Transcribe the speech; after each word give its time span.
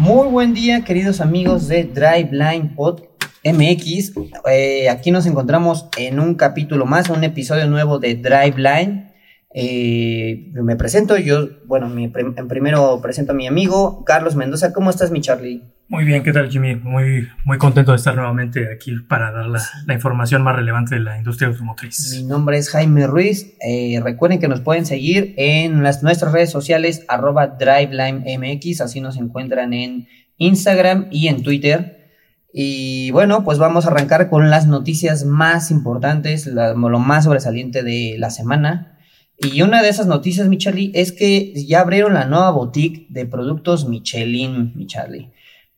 Muy 0.00 0.28
buen 0.28 0.54
día, 0.54 0.82
queridos 0.82 1.20
amigos 1.20 1.68
de 1.68 1.84
Driveline 1.84 2.74
Pod 2.74 3.02
MX. 3.44 4.12
Eh, 4.50 4.88
aquí 4.88 5.10
nos 5.10 5.26
encontramos 5.26 5.88
en 5.98 6.18
un 6.18 6.36
capítulo 6.36 6.86
más, 6.86 7.10
un 7.10 7.22
episodio 7.22 7.66
nuevo 7.66 7.98
de 7.98 8.14
Driveline. 8.14 9.09
Eh, 9.52 10.52
me 10.54 10.76
presento, 10.76 11.16
yo, 11.18 11.48
bueno, 11.66 11.88
mi 11.88 12.06
prim- 12.08 12.34
primero 12.48 13.00
presento 13.02 13.32
a 13.32 13.34
mi 13.34 13.46
amigo 13.48 14.04
Carlos 14.04 14.36
Mendoza. 14.36 14.72
¿Cómo 14.72 14.90
estás, 14.90 15.10
mi 15.10 15.20
Charlie? 15.20 15.62
Muy 15.88 16.04
bien, 16.04 16.22
¿qué 16.22 16.32
tal 16.32 16.48
Jimmy? 16.48 16.76
Muy, 16.76 17.26
muy 17.44 17.58
contento 17.58 17.90
de 17.90 17.96
estar 17.96 18.14
nuevamente 18.14 18.72
aquí 18.72 18.92
para 19.08 19.32
dar 19.32 19.46
la, 19.46 19.60
la 19.86 19.94
información 19.94 20.42
más 20.42 20.54
relevante 20.54 20.94
de 20.94 21.00
la 21.00 21.18
industria 21.18 21.48
automotriz. 21.48 22.14
Mi 22.16 22.22
nombre 22.28 22.58
es 22.58 22.70
Jaime 22.70 23.08
Ruiz. 23.08 23.54
Eh, 23.60 23.98
recuerden 24.00 24.38
que 24.38 24.46
nos 24.46 24.60
pueden 24.60 24.86
seguir 24.86 25.34
en 25.36 25.82
las, 25.82 26.04
nuestras 26.04 26.30
redes 26.32 26.50
sociales, 26.50 27.04
arroba 27.08 27.48
DrivelineMX, 27.58 28.80
así 28.82 29.00
nos 29.00 29.16
encuentran 29.16 29.72
en 29.72 30.06
Instagram 30.36 31.08
y 31.10 31.26
en 31.26 31.42
Twitter. 31.42 31.96
Y 32.52 33.10
bueno, 33.10 33.42
pues 33.42 33.58
vamos 33.58 33.84
a 33.84 33.90
arrancar 33.90 34.30
con 34.30 34.48
las 34.48 34.68
noticias 34.68 35.24
más 35.24 35.72
importantes, 35.72 36.46
la- 36.46 36.72
lo 36.74 36.98
más 37.00 37.24
sobresaliente 37.24 37.82
de 37.82 38.14
la 38.16 38.30
semana. 38.30 38.96
Y 39.42 39.62
una 39.62 39.82
de 39.82 39.88
esas 39.88 40.06
noticias, 40.06 40.48
mi 40.48 40.58
Charlie, 40.58 40.92
es 40.94 41.12
que 41.12 41.54
ya 41.54 41.80
abrieron 41.80 42.12
la 42.12 42.26
nueva 42.26 42.50
boutique 42.50 43.06
de 43.08 43.24
productos 43.24 43.88
Michelin, 43.88 44.72
mi 44.74 44.86
Charlie. 44.86 45.30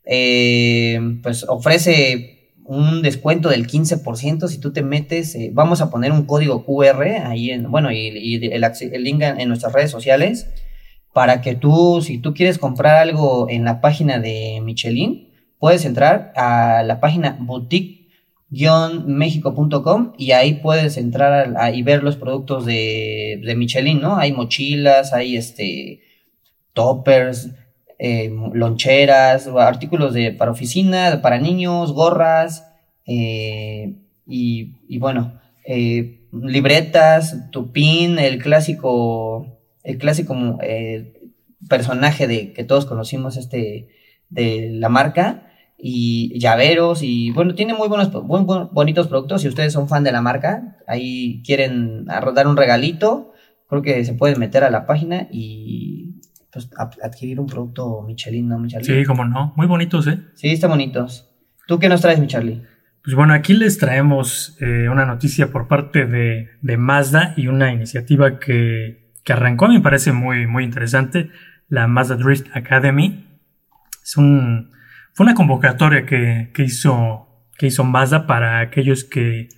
Eh, 0.04 0.98
pues 1.22 1.44
ofrece 1.48 2.54
un 2.64 3.02
descuento 3.02 3.48
del 3.50 3.68
15% 3.68 4.48
si 4.48 4.58
tú 4.58 4.72
te 4.72 4.82
metes, 4.82 5.34
eh, 5.36 5.50
vamos 5.52 5.80
a 5.80 5.90
poner 5.90 6.10
un 6.10 6.24
código 6.24 6.64
QR 6.64 7.02
ahí 7.24 7.50
en, 7.50 7.70
bueno, 7.70 7.92
y, 7.92 8.08
el, 8.08 9.04
link 9.04 9.22
en, 9.22 9.48
nuestras 9.48 9.72
redes 9.72 9.90
sociales 9.90 10.48
para 11.12 11.40
que 11.40 11.54
tú, 11.54 12.00
si 12.02 12.18
tú 12.18 12.34
quieres 12.34 12.58
comprar 12.58 12.96
algo 12.96 13.48
en 13.48 13.64
la 13.64 13.80
página 13.80 14.18
de 14.18 14.60
Michelin, 14.62 15.28
puedes 15.58 15.84
entrar 15.84 16.32
a 16.34 16.82
la 16.82 16.98
página 16.98 17.36
boutique-mexico.com 18.52 20.12
y 20.18 20.32
ahí 20.32 20.54
puedes 20.54 20.96
entrar 20.96 21.54
y 21.74 21.82
ver 21.82 22.02
los 22.02 22.16
productos 22.16 22.66
de, 22.66 23.40
Michelin, 23.56 24.00
¿no? 24.00 24.16
Hay 24.16 24.32
mochilas, 24.32 25.12
hay 25.12 25.36
este 25.36 26.02
toppers, 26.74 27.50
eh, 27.98 28.30
loncheras, 28.52 29.46
artículos 29.48 30.12
de, 30.12 30.32
para 30.32 30.50
oficina, 30.50 31.20
para 31.22 31.38
niños, 31.38 31.92
gorras, 31.92 32.68
eh, 33.06 33.94
y, 34.26 34.98
bueno, 34.98 35.40
eh, 35.64 36.26
libretas, 36.32 37.50
tu 37.50 37.72
pin, 37.72 38.18
el 38.18 38.42
clásico, 38.42 39.60
el 39.82 39.98
clásico 39.98 40.58
personaje 41.68 42.26
de 42.26 42.52
que 42.52 42.64
todos 42.64 42.86
conocimos 42.86 43.36
este 43.36 43.88
de 44.28 44.70
la 44.72 44.88
marca 44.88 45.51
y 45.84 46.38
llaveros 46.38 47.02
y 47.02 47.32
bueno 47.32 47.54
tiene 47.56 47.74
muy 47.74 47.88
buenos 47.88 48.12
muy 48.24 48.44
bonitos 48.70 49.08
productos. 49.08 49.42
Si 49.42 49.48
ustedes 49.48 49.72
son 49.72 49.88
fan 49.88 50.04
de 50.04 50.12
la 50.12 50.22
marca 50.22 50.76
ahí 50.86 51.42
quieren 51.44 52.04
ar- 52.08 52.32
dar 52.34 52.46
un 52.46 52.56
regalito 52.56 53.32
creo 53.68 53.82
que 53.82 54.04
se 54.04 54.14
pueden 54.14 54.38
meter 54.38 54.62
a 54.64 54.70
la 54.70 54.86
página 54.86 55.26
y 55.32 56.20
pues 56.52 56.68
adquirir 57.02 57.40
un 57.40 57.46
producto 57.46 58.02
Michelin 58.06 58.46
no 58.48 58.58
Michelin 58.58 58.84
Sí, 58.84 59.04
como 59.04 59.24
no, 59.24 59.52
muy 59.56 59.66
bonitos, 59.66 60.06
¿eh? 60.06 60.20
sí 60.34 60.50
están 60.50 60.70
bonitos. 60.70 61.28
Tú 61.66 61.78
qué 61.78 61.88
nos 61.88 62.00
traes 62.00 62.20
mi 62.20 62.26
Charlie 62.28 62.62
Pues 63.02 63.16
bueno, 63.16 63.32
aquí 63.32 63.54
les 63.54 63.78
traemos 63.78 64.56
eh, 64.60 64.88
una 64.88 65.04
noticia 65.06 65.50
por 65.50 65.66
parte 65.66 66.06
de, 66.06 66.50
de 66.60 66.76
Mazda 66.76 67.34
y 67.36 67.46
una 67.48 67.72
iniciativa 67.72 68.38
que, 68.38 69.10
que 69.24 69.32
arrancó, 69.32 69.66
me 69.68 69.80
parece 69.80 70.12
muy, 70.12 70.46
muy 70.46 70.62
interesante, 70.64 71.30
la 71.68 71.86
Mazda 71.88 72.16
Drift 72.16 72.48
Academy. 72.54 73.26
Es 74.04 74.16
un, 74.16 74.70
fue 75.14 75.24
una 75.24 75.34
convocatoria 75.34 76.06
que, 76.06 76.50
que 76.54 76.64
hizo, 76.64 77.28
que 77.58 77.66
hizo 77.66 77.84
Mazda 77.84 78.26
para 78.26 78.60
aquellos 78.60 79.04
que, 79.04 79.48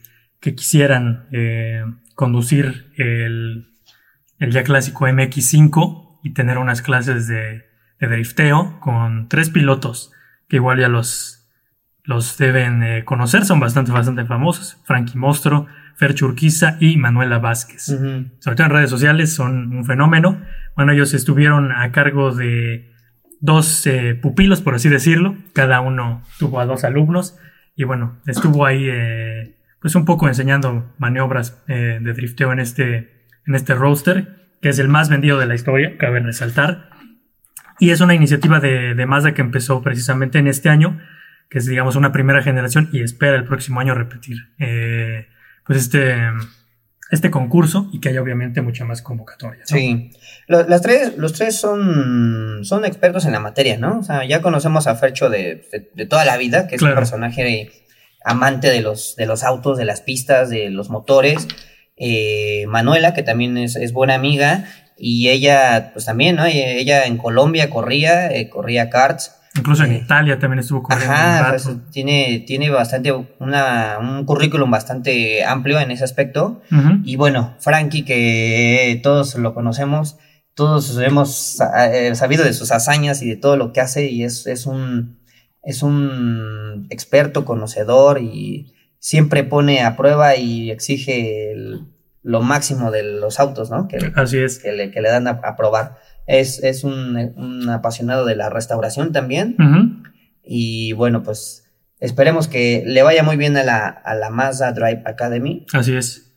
que 0.41 0.55
quisieran 0.55 1.27
eh, 1.33 1.85
conducir 2.15 2.93
el, 2.97 3.69
el 4.39 4.51
ya 4.51 4.65
clásico 4.65 5.07
MX5 5.07 6.21
y 6.25 6.33
tener 6.33 6.59
unas 6.59 6.83
clases 6.83 7.29
de, 7.29 7.65
de 8.01 8.09
drifteo 8.09 8.81
con 8.81 9.29
tres 9.29 9.51
pilotos 9.51 10.13
que 10.49 10.57
igual 10.57 10.79
ya 10.79 10.89
los, 10.89 11.49
los 12.03 12.37
deben 12.37 12.83
eh, 12.83 13.05
conocer, 13.05 13.45
son 13.45 13.61
bastante, 13.61 13.93
bastante 13.93 14.25
famosos. 14.25 14.81
Frankie 14.85 15.19
Mostro, 15.19 15.67
Fer 15.97 16.15
Churquiza 16.15 16.77
y 16.81 16.97
Manuela 16.97 17.39
Vázquez. 17.39 17.85
Sobre 17.85 18.57
todo 18.57 18.67
en 18.67 18.73
redes 18.73 18.91
sociales 18.91 19.33
son 19.35 19.75
un 19.75 19.85
fenómeno. 19.85 20.43
Bueno, 20.77 20.93
ellos 20.93 21.15
estuvieron 21.15 21.73
a 21.73 21.93
cargo 21.93 22.35
de 22.35 22.94
dos 23.45 23.87
eh, 23.87 24.15
pupilos, 24.15 24.63
por 24.63 24.75
así 24.75 24.89
decirlo. 24.89 25.37
Cada 25.53 25.83
uno 25.83 26.23
tuvo 26.39 26.61
a 26.61 26.67
dos 26.67 26.83
alumnos. 26.83 27.39
Y 27.77 27.85
bueno, 27.85 28.19
estuvo 28.27 28.65
ahí 28.65 28.89
eh, 28.89 29.57
pues 29.81 29.95
un 29.95 30.07
poco 30.07 30.29
enseñando 30.29 30.95
maniobras 30.97 31.63
eh, 31.69 31.99
de 32.01 32.13
drifteo 32.15 32.53
en 32.53 32.61
este, 32.61 33.27
en 33.47 33.55
este 33.55 33.75
roadster, 33.75 34.49
que 34.63 34.71
es 34.71 34.79
el 34.79 34.89
más 34.89 35.11
vendido 35.11 35.39
de 35.39 35.45
la 35.45 35.55
historia, 35.55 35.99
cabe 35.99 36.21
resaltar. 36.21 36.89
Y 37.79 37.91
es 37.91 38.01
una 38.01 38.15
iniciativa 38.15 38.61
de, 38.61 38.95
de 38.95 39.07
Mazda 39.07 39.35
que 39.35 39.43
empezó 39.43 39.83
precisamente 39.83 40.39
en 40.39 40.47
este 40.47 40.71
año, 40.71 40.99
que 41.51 41.59
es 41.59 41.67
digamos 41.67 41.97
una 41.97 42.13
primera 42.13 42.43
generación 42.43 42.89
y 42.93 43.03
espera 43.03 43.37
el 43.37 43.45
próximo 43.45 43.81
año 43.81 43.95
repetir 43.95 44.39
pues 45.67 45.79
este, 45.79 46.15
este 47.11 47.31
concurso 47.31 47.89
y 47.93 48.01
que 48.01 48.09
haya 48.09 48.23
obviamente 48.23 48.63
mucha 48.63 48.85
más 48.85 49.03
convocatoria. 49.03 49.61
¿no? 49.61 49.67
Sí, 49.67 50.11
Lo- 50.47 50.67
las 50.67 50.81
tres, 50.83 51.17
los 51.17 51.33
tres 51.35 51.55
son, 51.57 52.65
son 52.65 52.85
expertos 52.85 53.25
en 53.27 53.33
la 53.33 53.41
materia, 53.41 53.77
¿no? 53.79 53.99
O 53.99 54.03
sea, 54.03 54.25
ya 54.27 54.41
conocemos 54.43 54.87
a 54.87 54.97
Fercho 54.97 55.29
de, 55.31 55.67
de- 55.71 55.91
de 55.95 56.07
toda 56.07 56.25
la 56.25 56.37
vida, 56.37 56.67
que 56.67 56.77
es 56.77 56.79
Claro. 56.81 56.95
un 56.95 56.99
personaje 57.01 57.71
amante 58.25 58.71
de 58.71 58.81
los, 58.81 59.17
de 59.17 59.27
los 59.27 59.43
autos, 59.45 59.77
de 59.79 59.85
las 59.85 60.01
pistas, 60.01 60.49
de 60.51 60.71
los 60.71 60.89
motores. 60.91 61.47
Eh, 61.97 62.65
Manuela, 62.69 63.15
que 63.15 63.23
también 63.23 63.57
es, 63.59 63.77
es 63.77 63.93
buena 63.93 64.15
amiga, 64.15 64.65
y 64.97 65.29
ella, 65.29 65.91
pues 65.93 66.07
también, 66.07 66.37
¿no? 66.37 66.45
Ella 66.47 66.71
ella 66.73 67.05
en 67.05 67.19
Colombia 67.19 67.69
corría, 67.71 68.29
eh, 68.33 68.49
corría 68.49 68.91
karts. 68.91 69.35
Incluso 69.57 69.85
en 69.85 69.93
Eh, 69.93 70.01
Italia 70.05 70.39
también 70.39 70.59
estuvo 70.61 70.83
corriendo 70.83 71.15
un 71.15 71.21
Ajá, 71.21 71.53
rato. 71.53 71.63
pues, 71.65 71.77
tiene, 71.93 72.43
tiene 72.47 72.71
bastante, 72.71 73.13
una, 73.39 73.99
un 74.01 74.25
currículum 74.25 74.71
bastante 74.71 75.45
amplio 75.45 75.79
en 75.81 75.91
ese 75.93 76.05
aspecto. 76.05 76.61
Y 77.05 77.17
bueno, 77.17 77.55
Frankie, 77.61 78.05
que 78.05 78.99
todos 79.03 79.37
lo 79.37 79.55
conocemos, 79.55 80.17
todos 80.55 80.99
hemos 80.99 81.59
eh, 81.93 82.15
sabido 82.15 82.45
de 82.45 82.53
sus 82.53 82.73
hazañas 82.73 83.23
y 83.23 83.29
de 83.29 83.37
todo 83.37 83.57
lo 83.57 83.73
que 83.73 83.81
hace, 83.81 84.07
y 84.11 84.25
es, 84.25 84.47
es 84.47 84.67
un 84.67 85.21
es 85.67 85.83
un 85.83 86.87
experto, 86.91 87.45
conocedor, 87.47 88.21
y 88.21 88.75
siempre 88.99 89.45
pone 89.45 89.83
a 89.83 89.97
prueba 89.97 90.37
y 90.37 90.71
exige 90.71 91.53
el- 91.53 91.87
lo 92.23 92.41
máximo 92.43 92.91
de 92.91 93.03
los 93.03 93.39
autos, 93.41 93.71
¿no? 93.71 93.87
Que, 93.89 93.99
Así 94.15 94.39
es. 94.39 94.59
que 94.59 94.73
le, 94.73 94.91
que 94.91 95.01
le 95.03 95.11
dan 95.11 95.27
a, 95.29 95.41
a 95.43 95.57
probar. 95.57 95.97
Es, 96.27 96.63
es 96.63 96.85
un, 96.85 97.17
un 97.37 97.69
apasionado 97.69 98.25
de 98.25 98.37
la 98.37 98.51
restauración 98.51 99.13
también. 99.13 99.57
Y 100.43 100.93
bueno, 100.93 101.23
pues 101.23 101.71
esperemos 102.01 102.49
que 102.49 102.83
le 102.87 103.03
vaya 103.03 103.23
muy 103.23 103.37
bien 103.37 103.57
a 103.57 103.63
la, 103.63 103.87
a 103.87 104.15
la 104.15 104.31
Mazda 104.31 104.73
Drive 104.73 105.03
Academy. 105.07 105.67
Así 105.73 105.97
es. 105.97 106.33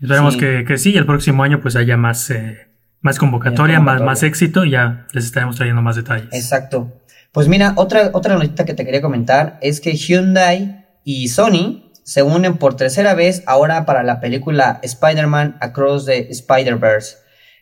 Esperemos 0.00 0.34
Sí. 0.34 0.40
Que, 0.40 0.64
que 0.66 0.78
sí, 0.78 0.92
y 0.92 0.96
el 0.96 1.06
próximo 1.06 1.42
año 1.42 1.60
pues 1.60 1.76
haya 1.76 1.96
más, 1.96 2.30
eh, 2.30 2.68
más 3.00 3.18
convocatoria, 3.18 3.80
Más, 3.80 4.00
más 4.00 4.22
éxito 4.22 4.64
y 4.64 4.70
ya 4.70 5.06
les 5.12 5.24
estaremos 5.26 5.56
trayendo 5.56 5.82
más 5.82 5.96
detalles. 5.96 6.28
Exacto. 6.32 7.00
Pues 7.32 7.48
mira, 7.48 7.74
otra, 7.76 8.10
otra 8.12 8.34
notita 8.34 8.64
que 8.64 8.74
te 8.74 8.84
quería 8.84 9.02
comentar 9.02 9.58
es 9.62 9.80
que 9.80 9.92
Hyundai 9.94 10.86
y 11.04 11.28
Sony 11.28 11.90
se 12.02 12.22
unen 12.22 12.56
por 12.56 12.76
tercera 12.76 13.14
vez 13.14 13.42
ahora 13.46 13.84
para 13.84 14.02
la 14.02 14.20
película 14.20 14.80
Spider-Man 14.82 15.56
Across 15.60 16.06
the 16.06 16.28
Spider-Verse. 16.30 17.18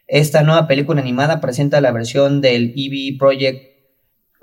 Esta 0.08 0.42
nueva 0.42 0.66
película 0.66 1.02
animada 1.02 1.38
presenta 1.38 1.82
la 1.82 1.92
versión 1.92 2.40
del 2.40 2.72
EV 2.74 3.18
Project 3.18 3.68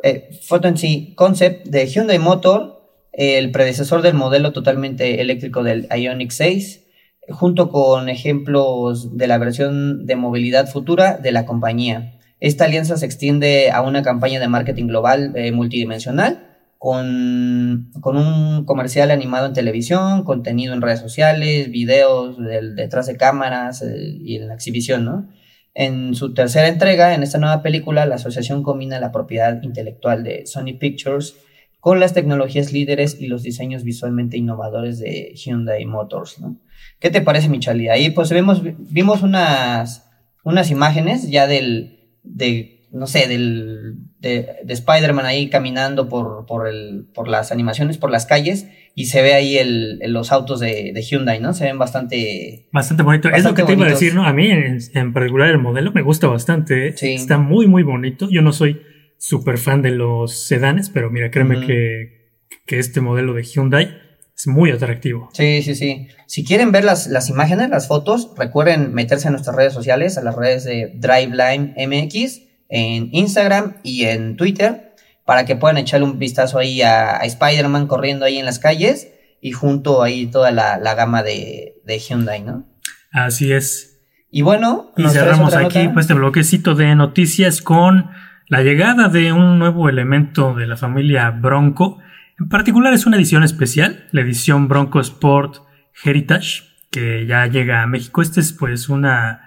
eh, 0.04 0.30
foto 0.44 0.68
en 0.68 0.78
sí, 0.78 1.14
concept 1.16 1.66
de 1.66 1.88
Hyundai 1.88 2.20
Motor, 2.20 2.84
el 3.12 3.50
predecesor 3.50 4.04
del 4.04 4.14
modelo 4.14 4.54
totalmente 4.54 5.22
eléctrico 5.22 5.64
del 5.64 5.88
Ioniq 5.90 6.30
6, 6.30 6.86
junto 7.30 7.70
con 7.70 8.10
ejemplos 8.10 9.18
de 9.18 9.26
la 9.26 9.40
versión 9.40 10.06
de 10.06 10.16
movilidad 10.16 10.68
futura 10.68 11.18
de 11.18 11.32
la 11.32 11.48
compañía. 11.48 12.20
Esta 12.40 12.66
alianza 12.66 12.98
se 12.98 13.08
extiende 13.08 13.72
a 13.72 13.82
una 13.82 14.04
campaña 14.04 14.40
de 14.40 14.48
marketing 14.48 14.86
global 14.86 15.32
eh, 15.34 15.52
multidimensional 15.52 16.56
con, 16.78 17.90
con, 18.02 18.18
un 18.18 18.66
comercial 18.66 19.10
animado 19.10 19.48
en 19.48 19.54
televisión, 19.54 20.26
contenido 20.26 20.76
en 20.76 20.82
redes 20.82 21.00
sociales, 21.00 21.72
videos 21.72 22.38
detrás 22.76 23.08
de 23.08 23.18
cámaras 23.18 23.82
eh, 23.82 24.20
y 24.24 24.36
en 24.36 24.50
la 24.50 24.54
exhibición, 24.54 25.06
¿no? 25.06 25.28
En 25.76 26.16
su 26.16 26.34
tercera 26.34 26.70
entrega, 26.70 27.14
en 27.14 27.22
esta 27.22 27.38
nueva 27.38 27.62
película, 27.62 28.06
la 28.06 28.16
asociación 28.16 28.64
combina 28.64 29.00
la 29.00 29.12
propiedad 29.12 29.62
intelectual 29.62 30.24
de 30.24 30.48
Sony 30.48 30.78
Pictures 30.80 31.36
con 31.82 32.00
las 32.00 32.14
tecnologías 32.14 32.72
líderes 32.72 33.20
y 33.20 33.28
los 33.28 33.44
diseños 33.44 33.84
visualmente 33.84 34.38
innovadores 34.38 35.00
de 35.00 35.34
Hyundai 35.36 35.86
Motors, 35.86 36.40
¿no? 36.40 36.58
¿Qué 37.00 37.12
te 37.12 37.22
parece, 37.22 37.50
Michali? 37.50 37.90
Ahí 37.90 38.10
pues 38.10 38.30
vemos, 38.30 38.64
vimos 38.64 39.22
unas, 39.22 40.10
unas 40.46 40.72
imágenes 40.72 41.30
ya 41.30 41.46
del, 41.46 42.00
de, 42.24 42.88
no 42.92 43.06
sé, 43.06 43.28
del, 43.28 43.98
de, 44.20 44.58
Spider-Man 44.68 45.26
ahí 45.26 45.50
caminando 45.50 46.10
por, 46.10 46.46
por, 46.46 46.68
el, 46.68 47.08
por 47.14 47.28
las 47.28 47.52
animaciones, 47.52 47.98
por 47.98 48.12
las 48.12 48.26
calles, 48.26 48.68
y 48.96 49.06
se 49.06 49.22
ve 49.22 49.34
ahí 49.34 49.58
el, 49.58 50.00
los 50.08 50.32
autos 50.32 50.60
de, 50.60 50.92
de, 50.94 51.02
Hyundai, 51.02 51.40
¿no? 51.40 51.54
Se 51.54 51.66
ven 51.66 51.78
bastante... 51.78 52.68
Bastante 52.72 53.04
bonito. 53.04 53.30
es 53.30 53.44
lo 53.44 53.54
que 53.54 53.64
te 53.64 53.74
iba 53.74 53.86
a 53.86 53.90
decir, 53.90 54.16
¿no? 54.16 54.26
A 54.26 54.34
mí 54.34 54.50
en, 54.50 55.14
particular 55.14 55.50
el 55.50 55.60
modelo 55.60 55.92
me 55.92 56.02
gusta 56.02 56.28
bastante. 56.28 56.88
¿eh? 56.88 56.94
Sí. 56.96 57.14
Está 57.14 57.38
muy, 57.38 57.68
muy 57.68 57.84
bonito. 57.84 58.30
Yo 58.32 58.42
no 58.42 58.54
soy 58.54 58.82
súper 59.18 59.58
fan 59.58 59.82
de 59.82 59.92
los 59.92 60.46
sedanes, 60.46 60.90
pero 60.90 61.10
mira, 61.10 61.30
créeme 61.30 61.66
que, 61.66 62.38
que 62.66 62.80
este 62.80 63.02
modelo 63.02 63.34
de 63.34 63.44
Hyundai 63.44 64.06
es 64.38 64.48
muy 64.48 64.72
atractivo. 64.72 65.30
Sí, 65.34 65.62
sí, 65.62 65.76
sí. 65.76 66.08
Si 66.28 66.44
quieren 66.44 66.72
ver 66.72 66.84
las, 66.84 67.08
las 67.08 67.30
imágenes, 67.30 67.70
las 67.70 67.88
fotos, 67.88 68.34
recuerden 68.38 68.94
meterse 68.94 69.28
a 69.28 69.32
nuestras 69.32 69.56
redes 69.56 69.74
sociales, 69.74 70.18
a 70.18 70.24
las 70.24 70.36
redes 70.36 70.66
de 70.66 70.92
DriveLine 70.96 71.74
MX, 71.88 72.45
en 72.70 73.10
Instagram 73.12 73.78
y 73.84 74.06
en 74.06 74.38
Twitter, 74.38 74.94
para 75.26 75.46
que 75.46 75.56
puedan 75.56 75.78
echarle 75.78 76.06
un 76.06 76.20
vistazo 76.20 76.60
ahí 76.60 76.82
a, 76.82 77.18
Spider-Man 77.18 77.88
corriendo 77.88 78.26
ahí 78.26 78.38
en 78.38 78.46
las 78.46 78.60
calles 78.60 79.10
y 79.42 79.52
junto 79.52 80.04
ahí 80.04 80.28
toda 80.28 80.52
la, 80.52 80.96
gama 80.96 81.24
de, 81.24 81.76
de, 81.86 82.00
Hyundai, 82.00 82.42
¿no? 82.42 82.66
Así 83.12 83.52
es. 83.52 84.00
Y 84.32 84.42
bueno, 84.42 84.92
y 84.98 85.08
cerramos 85.08 85.56
aquí 85.56 85.88
pues, 85.90 86.06
este 86.06 86.14
bloquecito 86.14 86.76
de 86.76 86.96
noticias 86.96 87.62
con 87.62 88.10
la 88.48 88.62
llegada 88.62 89.08
de 89.08 89.32
un 89.32 89.60
nuevo 89.60 89.88
elemento 89.90 90.54
de 90.54 90.68
la 90.68 90.78
familia 90.78 91.30
Bronco 91.32 92.00
en 92.38 92.50
particular 92.50 92.94
es 92.94 93.06
una 93.06 93.16
edición 93.16 93.44
especial, 93.44 94.08
la 94.12 94.22
edición 94.22 94.68
Bronco 94.68 95.00
Sport 95.00 95.60
Heritage, 96.04 96.64
que 96.92 97.26
ya 97.26 97.48
llega 97.48 97.82
a 97.82 97.88
México. 97.88 98.22
Esta 98.22 98.42
es 98.42 98.52
pues 98.52 98.90
una, 98.90 99.45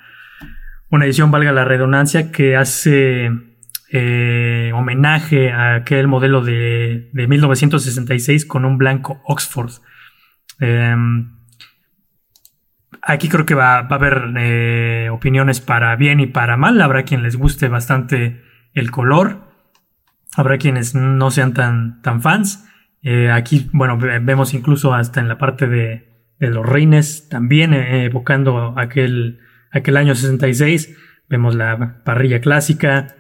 una 0.90 1.04
edición, 1.04 1.30
valga 1.30 1.52
la 1.52 1.64
redundancia, 1.64 2.32
que 2.32 2.56
hace 2.56 3.30
eh, 3.90 4.70
homenaje 4.74 5.50
a 5.50 5.76
aquel 5.76 6.08
modelo 6.08 6.42
de, 6.42 7.10
de, 7.12 7.26
1966 7.26 8.46
con 8.46 8.64
un 8.64 8.78
blanco 8.78 9.20
Oxford. 9.24 9.70
Em, 10.60 11.38
aquí 13.02 13.28
creo 13.28 13.46
que 13.46 13.54
va, 13.54 13.82
va 13.82 13.96
a 13.96 13.98
haber 13.98 14.32
eh, 14.36 15.08
opiniones 15.10 15.60
para 15.60 15.96
bien 15.96 16.20
y 16.20 16.26
para 16.26 16.56
mal. 16.56 16.80
Habrá 16.80 17.04
quien 17.04 17.22
les 17.22 17.36
guste 17.36 17.68
bastante 17.68 18.42
el 18.74 18.90
color. 18.90 19.48
Habrá 20.36 20.58
quienes 20.58 20.94
no 20.94 21.30
sean 21.30 21.54
tan, 21.54 22.02
tan 22.02 22.22
fans. 22.22 22.68
Eh, 23.02 23.30
aquí, 23.30 23.70
bueno, 23.72 23.96
vemos 23.98 24.54
incluso 24.54 24.92
hasta 24.92 25.20
en 25.20 25.28
la 25.28 25.38
parte 25.38 25.66
de, 25.66 26.06
los 26.40 26.64
reines, 26.64 27.28
también 27.28 27.74
evocando 27.74 28.74
aquel, 28.78 29.40
aquel 29.70 29.96
año 29.96 30.14
66. 30.14 30.94
Vemos 31.28 31.54
la 31.54 32.02
parrilla 32.04 32.40
clásica. 32.40 33.14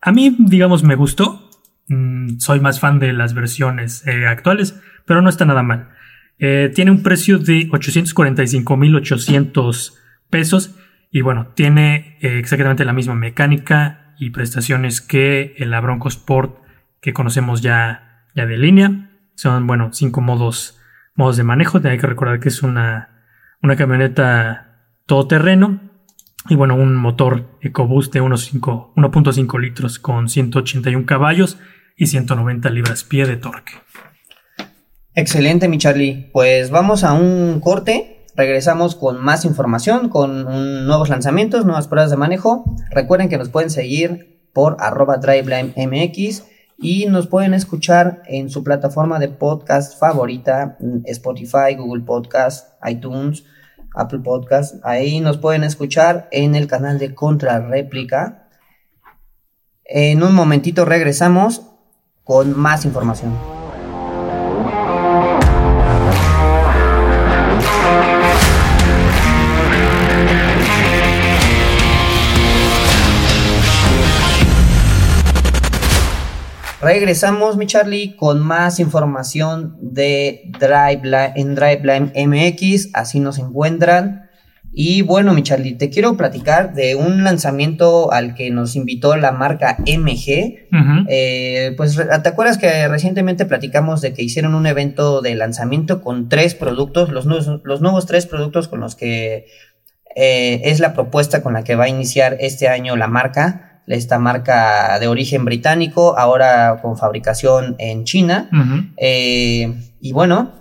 A 0.00 0.12
mí, 0.12 0.36
digamos, 0.38 0.84
me 0.84 0.94
gustó. 0.94 1.50
Mm, 1.88 2.38
soy 2.38 2.60
más 2.60 2.80
fan 2.80 2.98
de 2.98 3.12
las 3.12 3.34
versiones 3.34 4.06
eh, 4.06 4.26
actuales, 4.26 4.80
pero 5.06 5.20
no 5.22 5.28
está 5.28 5.44
nada 5.44 5.62
mal. 5.62 5.90
tiene 6.38 6.90
un 6.92 7.02
precio 7.02 7.38
de 7.38 7.68
845.800 7.68 9.94
pesos 10.30 10.76
y 11.10 11.22
bueno, 11.22 11.48
tiene 11.54 12.16
exactamente 12.20 12.84
la 12.84 12.92
misma 12.92 13.16
mecánica 13.16 14.14
y 14.20 14.30
prestaciones 14.30 15.00
que 15.00 15.54
el 15.56 15.70
Bronco 15.80 16.06
Sport 16.08 16.60
que 17.00 17.12
conocemos 17.12 17.60
ya 17.60 18.08
ya 18.38 18.46
de 18.46 18.56
línea. 18.56 19.10
Son, 19.34 19.66
bueno, 19.66 19.90
cinco 19.92 20.20
modos, 20.20 20.80
modos 21.14 21.36
de 21.36 21.44
manejo. 21.44 21.80
Hay 21.84 21.98
que 21.98 22.06
recordar 22.06 22.40
que 22.40 22.48
es 22.48 22.62
una, 22.62 23.10
una 23.62 23.76
camioneta 23.76 24.67
todoterreno. 25.08 25.80
Y 26.48 26.54
bueno, 26.54 26.76
un 26.76 26.94
motor 26.94 27.58
EcoBoost 27.60 28.12
de 28.12 28.22
1.5 28.22 29.60
litros 29.60 29.98
con 29.98 30.28
181 30.28 31.04
caballos 31.04 31.58
y 31.96 32.06
190 32.06 32.70
libras 32.70 33.02
pie 33.02 33.26
de 33.26 33.36
torque. 33.36 33.72
Excelente, 35.14 35.66
mi 35.66 35.78
Charlie. 35.78 36.30
Pues 36.32 36.70
vamos 36.70 37.02
a 37.02 37.12
un 37.14 37.58
corte. 37.60 38.24
Regresamos 38.36 38.94
con 38.94 39.20
más 39.20 39.44
información, 39.44 40.08
con 40.10 40.44
nuevos 40.86 41.08
lanzamientos, 41.08 41.64
nuevas 41.64 41.88
pruebas 41.88 42.12
de 42.12 42.16
manejo. 42.16 42.76
Recuerden 42.90 43.28
que 43.28 43.36
nos 43.36 43.48
pueden 43.48 43.70
seguir 43.70 44.48
por 44.52 44.76
arroba 44.78 45.18
MX 45.18 46.44
y 46.78 47.06
nos 47.06 47.26
pueden 47.26 47.52
escuchar 47.54 48.22
en 48.26 48.48
su 48.48 48.62
plataforma 48.62 49.18
de 49.18 49.28
podcast 49.28 49.98
favorita, 49.98 50.78
Spotify, 51.06 51.74
Google 51.76 52.04
Podcast, 52.04 52.74
iTunes, 52.88 53.44
Apple 53.98 54.20
Podcast. 54.20 54.76
Ahí 54.84 55.20
nos 55.20 55.38
pueden 55.38 55.64
escuchar 55.64 56.28
en 56.30 56.54
el 56.54 56.66
canal 56.66 56.98
de 56.98 57.14
Contrarréplica. 57.14 58.48
En 59.84 60.22
un 60.22 60.34
momentito 60.34 60.84
regresamos 60.84 61.62
con 62.24 62.58
más 62.58 62.84
información. 62.84 63.57
Regresamos, 76.80 77.56
mi 77.56 77.66
Charlie, 77.66 78.14
con 78.14 78.40
más 78.40 78.78
información 78.78 79.76
de 79.80 80.42
DriveLine, 80.60 81.32
en 81.34 81.54
DriveLine 81.56 82.12
MX, 82.26 82.90
así 82.94 83.18
nos 83.18 83.38
encuentran. 83.38 84.28
Y 84.72 85.02
bueno, 85.02 85.34
mi 85.34 85.42
Charlie, 85.42 85.74
te 85.74 85.90
quiero 85.90 86.16
platicar 86.16 86.74
de 86.74 86.94
un 86.94 87.24
lanzamiento 87.24 88.12
al 88.12 88.34
que 88.34 88.50
nos 88.50 88.76
invitó 88.76 89.16
la 89.16 89.32
marca 89.32 89.78
MG. 89.80 90.68
Eh, 91.08 91.74
pues, 91.76 91.96
¿te 91.96 92.28
acuerdas 92.28 92.58
que 92.58 92.86
recientemente 92.86 93.44
platicamos 93.44 94.00
de 94.00 94.12
que 94.12 94.22
hicieron 94.22 94.54
un 94.54 94.66
evento 94.66 95.20
de 95.20 95.34
lanzamiento 95.34 96.00
con 96.00 96.28
tres 96.28 96.54
productos, 96.54 97.10
los 97.10 97.26
nuevos, 97.26 97.60
los 97.64 97.80
nuevos 97.80 98.06
tres 98.06 98.26
productos 98.26 98.68
con 98.68 98.78
los 98.78 98.94
que 98.94 99.46
eh, 100.14 100.60
es 100.64 100.78
la 100.78 100.92
propuesta 100.92 101.42
con 101.42 101.54
la 101.54 101.64
que 101.64 101.74
va 101.74 101.84
a 101.84 101.88
iniciar 101.88 102.36
este 102.38 102.68
año 102.68 102.94
la 102.94 103.08
marca? 103.08 103.67
Esta 103.88 104.18
marca 104.18 104.98
de 104.98 105.08
origen 105.08 105.44
británico, 105.44 106.18
ahora 106.18 106.78
con 106.82 106.96
fabricación 106.96 107.76
en 107.78 108.04
China. 108.04 108.48
Eh, 108.96 109.74
y 110.00 110.12
bueno, 110.12 110.52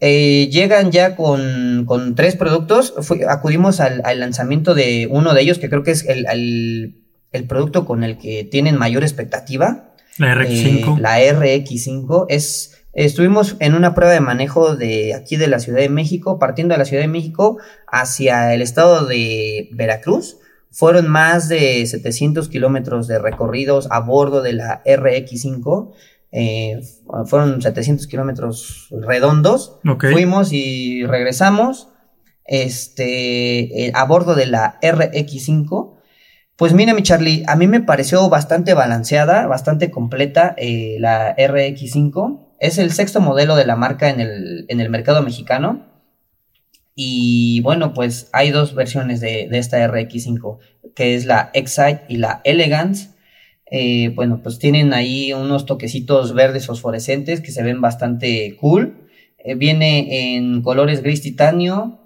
eh, 0.00 0.48
llegan 0.50 0.92
ya 0.92 1.16
con, 1.16 2.14
tres 2.14 2.36
productos. 2.36 2.94
acudimos 3.28 3.80
al, 3.80 4.02
lanzamiento 4.18 4.74
de 4.74 5.08
uno 5.10 5.34
de 5.34 5.42
ellos, 5.42 5.58
que 5.58 5.68
creo 5.68 5.82
que 5.82 5.90
es 5.90 6.06
el, 6.06 6.94
producto 7.48 7.84
con 7.84 8.04
el 8.04 8.18
que 8.18 8.44
tienen 8.44 8.76
mayor 8.76 9.02
expectativa. 9.02 9.94
La 10.18 10.34
RX5. 10.34 10.98
Eh, 10.98 11.00
la 11.00 11.18
RX5 11.20 12.26
es... 12.28 12.74
Estuvimos 12.94 13.54
en 13.60 13.74
una 13.74 13.94
prueba 13.94 14.12
de 14.12 14.20
manejo 14.20 14.74
de 14.74 15.14
aquí 15.14 15.36
de 15.36 15.46
la 15.46 15.60
Ciudad 15.60 15.78
de 15.78 15.88
México, 15.88 16.40
partiendo 16.40 16.74
de 16.74 16.78
la 16.78 16.84
Ciudad 16.84 17.02
de 17.02 17.08
México 17.08 17.58
hacia 17.86 18.54
el 18.54 18.62
estado 18.62 19.06
de 19.06 19.68
Veracruz. 19.72 20.38
Fueron 20.70 21.08
más 21.08 21.48
de 21.48 21.86
700 21.86 22.48
kilómetros 22.48 23.08
de 23.08 23.18
recorridos 23.18 23.88
a 23.90 24.00
bordo 24.00 24.42
de 24.42 24.52
la 24.52 24.82
RX5. 24.84 25.92
Eh, 26.30 26.80
fueron 27.26 27.62
700 27.62 28.06
kilómetros 28.06 28.88
redondos. 28.90 29.78
Fuimos 30.12 30.52
y 30.52 31.04
regresamos 31.06 31.88
este, 32.44 33.86
eh, 33.86 33.92
a 33.94 34.04
bordo 34.04 34.34
de 34.34 34.46
la 34.46 34.78
RX5. 34.80 35.94
Pues 36.56 36.72
mira, 36.72 36.92
mi 36.92 37.02
Charlie, 37.02 37.44
a 37.46 37.54
mí 37.54 37.68
me 37.68 37.80
pareció 37.80 38.28
bastante 38.28 38.74
balanceada, 38.74 39.46
bastante 39.46 39.92
completa 39.92 40.54
eh, 40.58 40.96
la 40.98 41.36
RX5. 41.36 42.48
Es 42.58 42.78
el 42.78 42.90
sexto 42.90 43.20
modelo 43.20 43.54
de 43.54 43.64
la 43.64 43.76
marca 43.76 44.10
en 44.10 44.20
el, 44.20 44.66
en 44.68 44.80
el 44.80 44.90
mercado 44.90 45.22
mexicano. 45.22 45.87
Y 47.00 47.60
bueno, 47.60 47.94
pues 47.94 48.28
hay 48.32 48.50
dos 48.50 48.74
versiones 48.74 49.20
de, 49.20 49.48
esta 49.52 49.78
RX5, 49.86 50.58
que 50.96 51.14
es 51.14 51.26
la 51.26 51.48
Excite 51.54 52.02
y 52.08 52.16
la 52.16 52.40
Elegance. 52.42 53.10
Eh, 53.70 54.08
bueno, 54.16 54.40
pues 54.42 54.58
tienen 54.58 54.92
ahí 54.92 55.32
unos 55.32 55.64
toquecitos 55.64 56.34
verdes 56.34 56.66
fosforescentes 56.66 57.40
que 57.40 57.52
se 57.52 57.62
ven 57.62 57.80
bastante 57.80 58.56
cool. 58.56 59.08
Eh, 59.38 59.54
viene 59.54 60.34
en 60.34 60.60
colores 60.62 61.04
gris 61.04 61.22
titanio, 61.22 62.00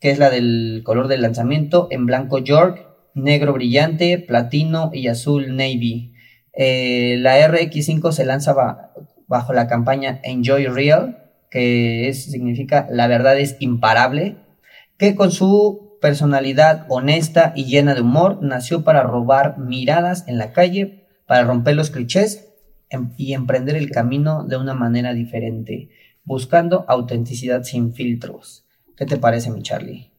que 0.00 0.12
es 0.12 0.18
la 0.18 0.30
del 0.30 0.80
color 0.82 1.08
del 1.08 1.20
lanzamiento, 1.20 1.88
en 1.90 2.06
blanco 2.06 2.38
York, 2.38 2.86
negro 3.12 3.52
brillante, 3.52 4.18
platino 4.18 4.88
y 4.94 5.08
azul 5.08 5.56
navy. 5.56 6.14
Eh, 6.54 7.16
la 7.18 7.38
RX5 7.46 8.12
se 8.12 8.24
lanza 8.24 8.54
bajo 9.26 9.52
la 9.52 9.66
campaña 9.66 10.20
Enjoy 10.24 10.64
Real, 10.68 11.27
que 11.50 12.12
significa 12.14 12.86
la 12.90 13.06
verdad 13.06 13.38
es 13.38 13.56
imparable, 13.60 14.36
que 14.96 15.14
con 15.14 15.30
su 15.30 15.98
personalidad 16.00 16.86
honesta 16.88 17.52
y 17.56 17.64
llena 17.64 17.94
de 17.94 18.02
humor 18.02 18.38
nació 18.42 18.84
para 18.84 19.02
robar 19.02 19.58
miradas 19.58 20.24
en 20.28 20.38
la 20.38 20.52
calle, 20.52 21.06
para 21.26 21.44
romper 21.44 21.76
los 21.76 21.90
clichés 21.90 22.48
em, 22.90 23.10
y 23.16 23.34
emprender 23.34 23.76
el 23.76 23.90
camino 23.90 24.44
de 24.44 24.56
una 24.56 24.74
manera 24.74 25.12
diferente, 25.14 25.90
buscando 26.24 26.84
autenticidad 26.88 27.62
sin 27.62 27.94
filtros. 27.94 28.64
¿Qué 28.96 29.06
te 29.06 29.16
parece, 29.16 29.50
mi 29.50 29.62
Charlie? 29.62 30.10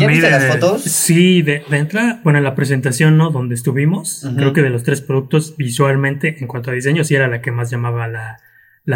¿Ya 0.00 0.06
viste 0.06 0.30
las 0.30 0.46
fotos? 0.46 0.82
Sí, 0.82 1.42
de, 1.42 1.62
entrada, 1.70 2.20
bueno, 2.24 2.38
en 2.38 2.44
la 2.44 2.54
presentación, 2.54 3.16
¿no? 3.16 3.30
Donde 3.30 3.54
estuvimos, 3.54 4.26
creo 4.36 4.52
que 4.52 4.62
de 4.62 4.70
los 4.70 4.82
tres 4.82 5.00
productos, 5.00 5.56
visualmente, 5.56 6.36
en 6.40 6.46
cuanto 6.46 6.70
a 6.70 6.74
diseño, 6.74 7.04
sí 7.04 7.14
era 7.14 7.28
la 7.28 7.40
que 7.40 7.52
más 7.52 7.70
llamaba 7.70 8.08
la, 8.08 8.38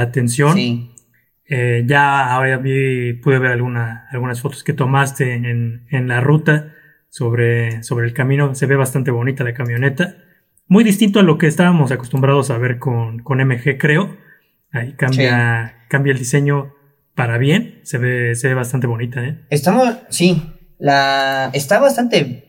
atención. 0.00 0.54
Sí. 0.54 0.90
Eh, 1.49 1.85
ya 1.87 2.33
ahora 2.33 2.59
vi, 2.59 3.14
pude 3.14 3.38
ver 3.38 3.52
alguna, 3.52 4.07
algunas 4.12 4.40
fotos 4.40 4.62
que 4.62 4.75
tomaste 4.75 5.33
en, 5.33 5.87
en 5.90 6.09
la 6.09 6.21
ruta 6.21 6.75
sobre, 7.09 7.83
sobre 7.83 8.07
el 8.07 8.14
camino. 8.14 8.55
Se 8.55 8.67
ve 8.67 8.76
bastante 8.76 9.11
bonita 9.11 9.45
la 9.45 9.55
camioneta. 9.55 10.17
Muy 10.67 10.85
distinto 10.85 11.21
a 11.21 11.23
lo 11.23 11.38
que 11.38 11.47
estábamos 11.47 11.90
acostumbrados 11.90 12.50
a 12.50 12.59
ver 12.59 12.78
con, 12.78 13.21
con 13.21 13.38
MG, 13.38 13.78
creo. 13.78 14.17
Ahí 14.71 14.93
cambia, 14.93 15.87
cambia 15.88 16.12
el 16.12 16.19
diseño 16.19 16.75
para 17.14 17.38
bien. 17.38 17.81
Se 17.85 17.97
ve, 17.99 18.35
se 18.35 18.49
ve 18.49 18.55
bastante 18.55 18.87
bonita, 18.87 19.25
¿eh? 19.25 19.40
Estamos, 19.49 19.97
sí. 20.11 20.43
La, 20.78 21.50
está 21.55 21.81
bastante. 21.81 22.45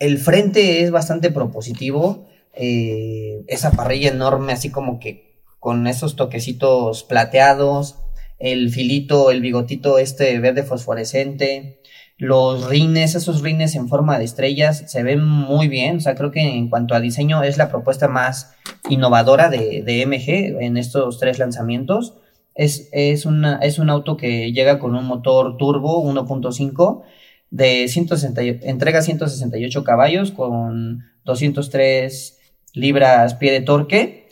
El 0.00 0.18
frente 0.18 0.82
es 0.82 0.90
bastante 0.90 1.30
propositivo. 1.30 2.28
Eh, 2.54 3.44
esa 3.46 3.70
parrilla 3.70 4.10
enorme, 4.10 4.52
así 4.52 4.70
como 4.70 4.98
que 4.98 5.40
con 5.60 5.86
esos 5.86 6.16
toquecitos 6.16 7.04
plateados 7.04 8.01
el 8.42 8.70
filito, 8.70 9.30
el 9.30 9.40
bigotito 9.40 9.98
este 9.98 10.40
verde 10.40 10.64
fosforescente, 10.64 11.80
los 12.18 12.68
rines, 12.68 13.14
esos 13.14 13.40
rines 13.40 13.76
en 13.76 13.88
forma 13.88 14.18
de 14.18 14.24
estrellas 14.24 14.82
se 14.88 15.04
ven 15.04 15.24
muy 15.24 15.68
bien. 15.68 15.98
O 15.98 16.00
sea, 16.00 16.16
creo 16.16 16.32
que 16.32 16.40
en 16.40 16.68
cuanto 16.68 16.94
a 16.94 17.00
diseño 17.00 17.44
es 17.44 17.56
la 17.56 17.70
propuesta 17.70 18.08
más 18.08 18.54
innovadora 18.88 19.48
de, 19.48 20.04
MG 20.06 20.60
en 20.60 20.76
estos 20.76 21.20
tres 21.20 21.38
lanzamientos. 21.38 22.14
Es, 22.56 22.88
es, 22.92 23.26
una, 23.26 23.58
es 23.62 23.78
un 23.78 23.90
auto 23.90 24.16
que 24.16 24.52
llega 24.52 24.80
con 24.80 24.96
un 24.96 25.06
motor 25.06 25.56
turbo 25.56 26.04
1.5 26.04 27.02
de 27.50 27.86
160, 27.86 28.42
entrega 28.42 29.02
168 29.02 29.84
caballos 29.84 30.32
con 30.32 31.04
203 31.24 32.38
libras 32.74 33.34
pie 33.34 33.52
de 33.52 33.60
torque, 33.60 34.28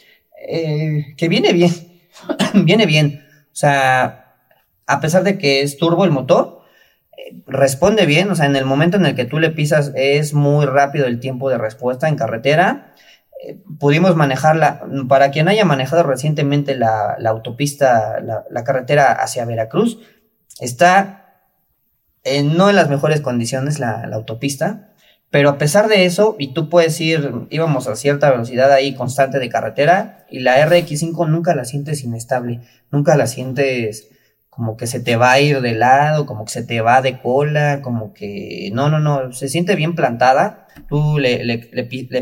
eh, 0.49 1.15
que 1.17 1.29
viene 1.29 1.53
bien, 1.53 1.71
viene 2.65 2.87
bien. 2.87 3.30
O 3.53 3.57
sea, 3.57 4.35
a 4.87 5.01
pesar 5.01 5.25
de 5.25 5.39
que 5.39 5.63
es 5.63 5.77
turbo 5.77 6.05
el 6.05 6.11
motor, 6.11 6.63
eh, 7.17 7.43
responde 7.47 8.07
bien. 8.07 8.31
O 8.31 8.35
sea, 8.35 8.47
en 8.47 8.57
el 8.57 8.65
momento 8.65 8.97
en 8.97 9.07
el 9.07 9.15
que 9.15 9.25
tú 9.25 9.39
le 9.39 9.51
pisas 9.51 9.93
es 9.95 10.35
muy 10.35 10.67
rápido 10.67 11.07
el 11.07 11.21
tiempo 11.21 11.51
de 11.51 11.59
respuesta 11.59 12.09
en 12.09 12.17
carretera. 12.17 12.95
Eh, 13.43 13.59
pudimos 13.79 14.17
manejarla, 14.17 14.83
para 15.09 15.31
quien 15.31 15.49
haya 15.49 15.65
manejado 15.65 16.03
recientemente 16.03 16.77
la, 16.77 17.17
autopista, 17.27 18.21
la, 18.21 18.65
carretera 18.65 19.13
hacia 19.13 19.45
Veracruz, 19.45 19.99
está 20.61 21.17
no 22.45 22.69
en 22.69 22.77
las 22.77 22.91
mejores 22.91 23.23
condiciones 23.23 23.79
la 23.79 24.03
autopista. 24.13 24.90
Pero 25.31 25.49
a 25.49 25.59
pesar 25.59 25.89
de 25.89 26.05
eso, 26.07 26.35
y 26.41 26.55
tú 26.55 26.69
puedes 26.69 27.01
ir, 27.01 27.47
íbamos 27.51 27.87
a 27.87 27.95
cierta 27.95 28.31
velocidad 28.31 28.73
ahí 28.73 28.95
constante 28.95 29.39
de 29.39 29.49
carretera, 29.49 30.27
y 30.29 30.41
la 30.41 30.59
RX5 30.67 31.29
nunca 31.29 31.55
la 31.55 31.65
sientes 31.65 32.03
inestable, 32.03 32.61
nunca 32.91 33.17
la 33.17 33.29
sientes 33.29 34.09
como 34.49 34.77
que 34.77 34.89
se 34.89 34.99
te 35.01 35.15
va 35.15 35.31
a 35.31 35.41
ir 35.41 35.61
de 35.61 35.73
lado, 35.75 36.27
como 36.27 36.45
que 36.45 36.51
se 36.51 36.65
te 36.65 36.81
va 36.81 37.01
de 37.01 37.21
cola, 37.21 37.81
como 37.81 38.13
que 38.13 38.71
no, 38.75 38.91
no, 38.91 38.99
no, 38.99 39.33
se 39.33 39.49
siente 39.49 39.77
bien 39.77 39.95
plantada. 39.95 40.67
Tú 40.89 41.19
le, 41.19 41.69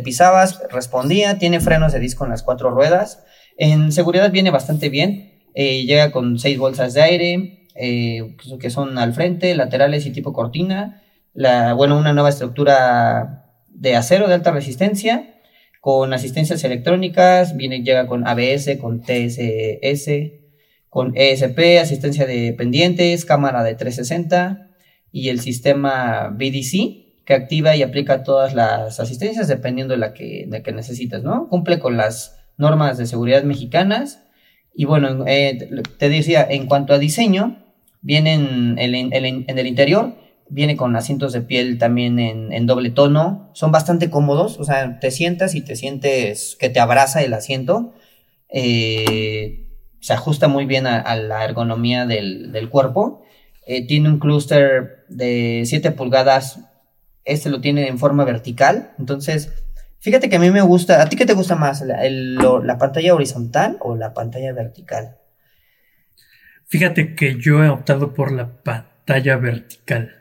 pisabas, 0.04 0.60
respondía, 0.70 1.38
tiene 1.38 1.60
frenos 1.60 1.94
de 1.94 2.00
disco 2.00 2.24
en 2.24 2.30
las 2.30 2.42
cuatro 2.42 2.70
ruedas. 2.70 3.24
En 3.56 3.90
seguridad 3.90 4.30
viene 4.30 4.50
bastante 4.50 4.90
bien, 4.90 5.40
eh, 5.54 5.84
llega 5.84 6.12
con 6.12 6.38
seis 6.38 6.58
bolsas 6.58 6.92
de 6.92 7.02
aire, 7.02 7.66
eh, 7.74 8.36
que 8.60 8.70
son 8.70 8.98
al 8.98 9.14
frente, 9.14 9.54
laterales 9.54 10.04
y 10.06 10.10
tipo 10.10 10.32
cortina 10.34 11.02
la, 11.38 11.73
bueno, 11.73 11.97
una 11.97 12.12
nueva 12.12 12.30
estructura 12.30 13.45
de 13.68 13.95
acero 13.95 14.26
de 14.26 14.35
alta 14.35 14.50
resistencia 14.50 15.37
con 15.80 16.12
asistencias 16.12 16.64
electrónicas, 16.64 17.57
viene, 17.57 17.85
llega 17.85 18.09
con 18.09 18.26
ABS, 18.26 18.76
con 18.80 19.02
TSS, 19.02 20.11
con 20.88 21.12
ESP, 21.14 21.78
asistencia 21.80 22.26
de 22.26 22.54
pendientes, 22.54 23.25
cámara 23.25 23.62
de 23.62 23.76
360 23.76 24.68
y 25.12 25.28
el 25.28 25.38
sistema 25.38 26.35
BDC 26.37 27.25
que 27.25 27.35
activa 27.35 27.76
y 27.76 27.85
aplica 27.85 28.25
todas 28.25 28.52
las 28.52 28.99
asistencias 28.99 29.47
dependiendo 29.47 29.95
de 29.95 29.99
la 29.99 30.14
que, 30.14 30.47
de 30.49 30.62
que 30.64 30.73
necesitas, 30.73 31.23
¿no? 31.23 31.49
Cumple 31.49 31.78
con 31.78 31.97
las 31.97 32.37
normas 32.57 32.99
de 32.99 33.07
seguridad 33.07 33.45
mexicanas 33.45 34.25
y 34.75 34.87
bueno, 34.87 35.25
eh, 35.28 35.71
te 36.00 36.09
decía, 36.09 36.45
en 36.50 36.66
cuanto 36.66 36.95
a 36.95 36.99
diseño, 36.99 37.64
viene 38.02 38.35
en 38.35 38.78
el 38.80 39.66
interior 39.68 40.26
Viene 40.50 40.76
con 40.76 40.97
asientos 40.97 41.33
de 41.33 41.43
piel 41.43 41.78
también 41.78 42.19
en, 42.19 42.67
doble 42.67 42.90
tono. 42.90 43.50
Son 43.52 43.71
bastante 43.71 44.11
cómodos. 44.11 44.59
O 44.59 44.64
sea, 44.64 44.99
te 44.99 45.11
sientas 45.11 45.55
y 45.55 45.61
te 45.61 45.76
sientes 45.76 46.57
que 46.59 46.71
te 46.71 46.81
abraza 46.81 47.23
el 47.23 47.35
asiento. 47.35 47.95
Eh, 48.49 49.69
se 50.00 50.12
ajusta 50.12 50.49
muy 50.49 50.64
bien 50.64 50.87
a, 50.87 51.17
la 51.17 51.45
ergonomía 51.45 52.07
del, 52.07 52.69
cuerpo. 52.71 53.23
Eh, 53.67 53.87
tiene 53.87 54.09
un 54.09 54.19
clúster 54.19 55.05
de 55.09 55.62
7 55.67 55.90
pulgadas. 55.93 56.61
Este 57.25 57.50
lo 57.50 57.61
tiene 57.61 57.88
en 57.88 57.99
forma 57.99 58.25
vertical. 58.25 58.93
Entonces, 58.99 59.52
fíjate 60.00 60.28
que 60.28 60.37
a 60.37 60.40
mí 60.40 60.50
me 60.50 60.62
gusta. 60.62 61.02
¿A 61.02 61.09
ti 61.09 61.17
qué 61.17 61.26
te 61.26 61.35
gusta 61.35 61.57
más? 61.57 61.83
¿La, 61.83 62.78
pantalla 62.78 63.14
horizontal 63.14 63.76
o 63.81 63.97
la 63.97 64.14
pantalla 64.14 64.52
vertical? 64.52 65.19
Fíjate 66.67 67.14
que 67.14 67.37
yo 67.38 67.64
he 67.64 67.69
optado 67.69 68.14
por 68.14 68.33
la 68.33 68.62
pantalla 68.62 69.37
vertical. 69.37 70.17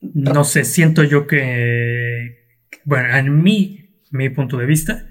No 0.00 0.44
sé, 0.44 0.64
siento 0.64 1.02
yo 1.02 1.26
que, 1.26 2.60
bueno, 2.84 3.16
en 3.16 3.42
mi, 3.42 3.90
mi 4.10 4.30
punto 4.30 4.56
de 4.56 4.66
vista, 4.66 5.06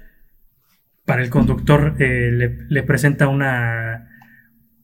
para 1.04 1.22
el 1.22 1.30
conductor 1.30 1.96
eh, 1.98 2.30
le, 2.68 2.82
presenta 2.82 3.28
una, 3.28 4.08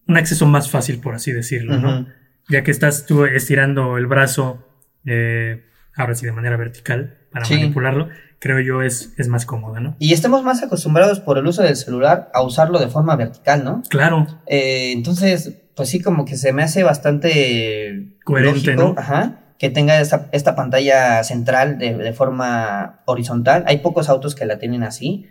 un 0.06 0.16
acceso 0.16 0.46
más 0.46 0.70
fácil, 0.70 1.00
por 1.00 1.14
así 1.14 1.32
decirlo, 1.32 1.78
¿no? 1.78 2.06
Ya 2.48 2.62
que 2.62 2.70
estás 2.70 3.06
tú 3.06 3.24
estirando 3.24 3.96
el 3.96 4.06
brazo, 4.06 4.68
eh, 5.06 5.64
ahora 5.96 6.14
sí 6.14 6.26
de 6.26 6.32
manera 6.32 6.58
vertical, 6.58 7.18
para 7.30 7.48
manipularlo, 7.48 8.10
creo 8.38 8.60
yo 8.60 8.82
es, 8.82 9.14
es 9.16 9.28
más 9.28 9.46
cómodo, 9.46 9.80
¿no? 9.80 9.96
Y 9.98 10.12
estamos 10.12 10.42
más 10.42 10.62
acostumbrados 10.62 11.20
por 11.20 11.38
el 11.38 11.46
uso 11.46 11.62
del 11.62 11.76
celular 11.76 12.30
a 12.34 12.42
usarlo 12.42 12.78
de 12.78 12.88
forma 12.88 13.16
vertical, 13.16 13.64
¿no? 13.64 13.82
Claro. 13.88 14.26
Eh, 14.46 14.92
entonces, 14.92 15.62
pues 15.74 15.88
sí, 15.88 16.02
como 16.02 16.26
que 16.26 16.36
se 16.36 16.52
me 16.52 16.62
hace 16.62 16.82
bastante 16.82 18.18
coherente, 18.22 18.76
¿no? 18.76 18.94
Ajá 18.98 19.43
que 19.58 19.70
tenga 19.70 20.00
esta, 20.00 20.56
pantalla 20.56 21.22
central 21.24 21.78
de, 21.78 22.12
forma 22.12 23.02
horizontal. 23.06 23.64
Hay 23.66 23.78
pocos 23.78 24.08
autos 24.08 24.34
que 24.34 24.46
la 24.46 24.58
tienen 24.58 24.82
así. 24.82 25.26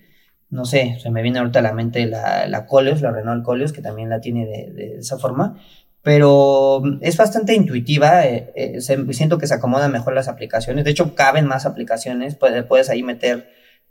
No 0.50 0.66
sé, 0.66 0.98
se 1.02 1.10
me 1.10 1.22
viene 1.22 1.40
ahorita 1.40 1.60
a 1.60 1.64
la 1.64 1.74
mente 1.74 2.06
la, 2.06 2.48
la 2.48 2.66
Coleos, 2.66 3.02
la 3.02 3.12
Renault 3.12 3.44
Coleos, 3.44 3.74
que 3.74 3.82
también 3.82 4.10
la 4.10 4.22
tiene 4.22 4.46
de, 4.46 4.98
esa 5.00 5.18
forma. 5.18 5.60
Pero 6.02 6.82
es 7.02 7.18
bastante 7.18 7.56
intuitiva, 7.56 8.26
eh, 8.26 8.52
eh, 8.56 8.82
siento 8.82 9.38
que 9.38 9.48
se 9.48 9.54
acomodan 9.54 9.92
mejor 9.92 10.14
las 10.14 10.28
aplicaciones. 10.28 10.84
De 10.86 10.92
hecho, 10.92 11.16
caben 11.16 11.46
más 11.46 11.66
aplicaciones. 11.66 12.36
Puedes, 12.36 12.64
puedes 12.66 12.90
ahí 12.90 13.04
meter, 13.04 13.50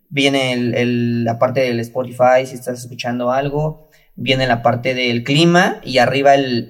viene 0.08 0.52
el, 0.52 1.24
la 1.24 1.38
parte 1.38 1.60
del 1.60 1.80
Spotify 1.80 2.46
si 2.46 2.54
estás 2.54 2.80
escuchando 2.80 3.32
algo 3.32 3.88
viene 4.14 4.46
la 4.46 4.62
parte 4.62 4.94
del 4.94 5.24
clima 5.24 5.80
y 5.82 5.98
arriba 5.98 6.34
el, 6.34 6.66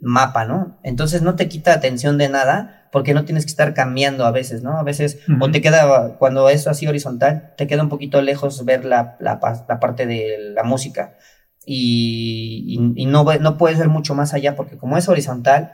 mapa, 0.00 0.44
¿no? 0.44 0.78
Entonces 0.82 1.22
no 1.22 1.34
te 1.36 1.48
quita 1.48 1.72
atención 1.72 2.18
de 2.18 2.28
nada 2.28 2.88
porque 2.92 3.14
no 3.14 3.24
tienes 3.24 3.44
que 3.44 3.50
estar 3.50 3.72
cambiando 3.74 4.26
a 4.26 4.30
veces, 4.30 4.62
¿no? 4.62 4.78
A 4.78 4.82
veces, 4.82 5.18
o 5.40 5.50
te 5.50 5.60
queda, 5.62 6.16
cuando 6.18 6.48
es 6.48 6.66
así 6.66 6.86
horizontal, 6.86 7.54
te 7.56 7.66
queda 7.66 7.82
un 7.82 7.88
poquito 7.88 8.20
lejos 8.20 8.64
ver 8.64 8.84
la, 8.84 9.16
la, 9.20 9.40
parte 9.40 10.06
de 10.06 10.36
la 10.54 10.62
música 10.62 11.14
y, 11.64 12.78
y, 12.96 13.06
no, 13.06 13.24
no 13.24 13.56
puedes 13.56 13.78
ver 13.78 13.88
mucho 13.88 14.14
más 14.14 14.34
allá 14.34 14.56
porque 14.56 14.76
como 14.76 14.98
es 14.98 15.08
horizontal, 15.08 15.72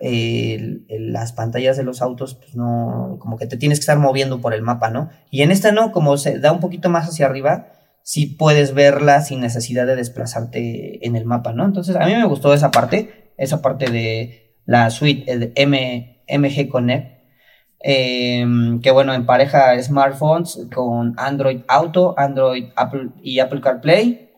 el- 0.00 0.86
el- 0.88 1.12
las 1.12 1.32
pantallas 1.32 1.76
de 1.76 1.82
los 1.82 2.00
autos, 2.00 2.34
pues 2.36 2.56
no, 2.56 3.16
como 3.20 3.36
que 3.36 3.46
te 3.46 3.56
tienes 3.56 3.78
que 3.78 3.82
estar 3.82 3.98
moviendo 3.98 4.40
por 4.40 4.54
el 4.54 4.62
mapa, 4.62 4.90
¿no? 4.90 5.10
Y 5.30 5.42
en 5.42 5.50
esta 5.50 5.72
no, 5.72 5.92
como 5.92 6.16
se 6.16 6.38
da 6.38 6.52
un 6.52 6.60
poquito 6.60 6.88
más 6.88 7.08
hacia 7.08 7.26
arriba, 7.26 7.68
sí 8.02 8.24
puedes 8.26 8.72
verla 8.72 9.20
sin 9.20 9.40
necesidad 9.40 9.86
de 9.86 9.96
desplazarte 9.96 11.06
en 11.06 11.16
el 11.16 11.26
mapa, 11.26 11.52
¿no? 11.52 11.64
Entonces, 11.66 11.96
a 11.96 12.06
mí 12.06 12.14
me 12.14 12.24
gustó 12.26 12.54
esa 12.54 12.70
parte, 12.70 13.19
esa 13.40 13.62
parte 13.62 13.90
de 13.90 14.54
la 14.66 14.90
suite 14.90 15.30
el 15.32 15.52
M, 15.56 16.22
MG 16.28 16.68
Connect, 16.68 17.18
eh, 17.82 18.46
que 18.82 18.90
bueno, 18.90 19.14
empareja 19.14 19.82
smartphones 19.82 20.60
con 20.72 21.14
Android 21.16 21.62
Auto, 21.66 22.14
Android 22.16 22.66
Apple 22.76 23.08
y 23.22 23.40
Apple 23.40 23.60
CarPlay. 23.60 24.30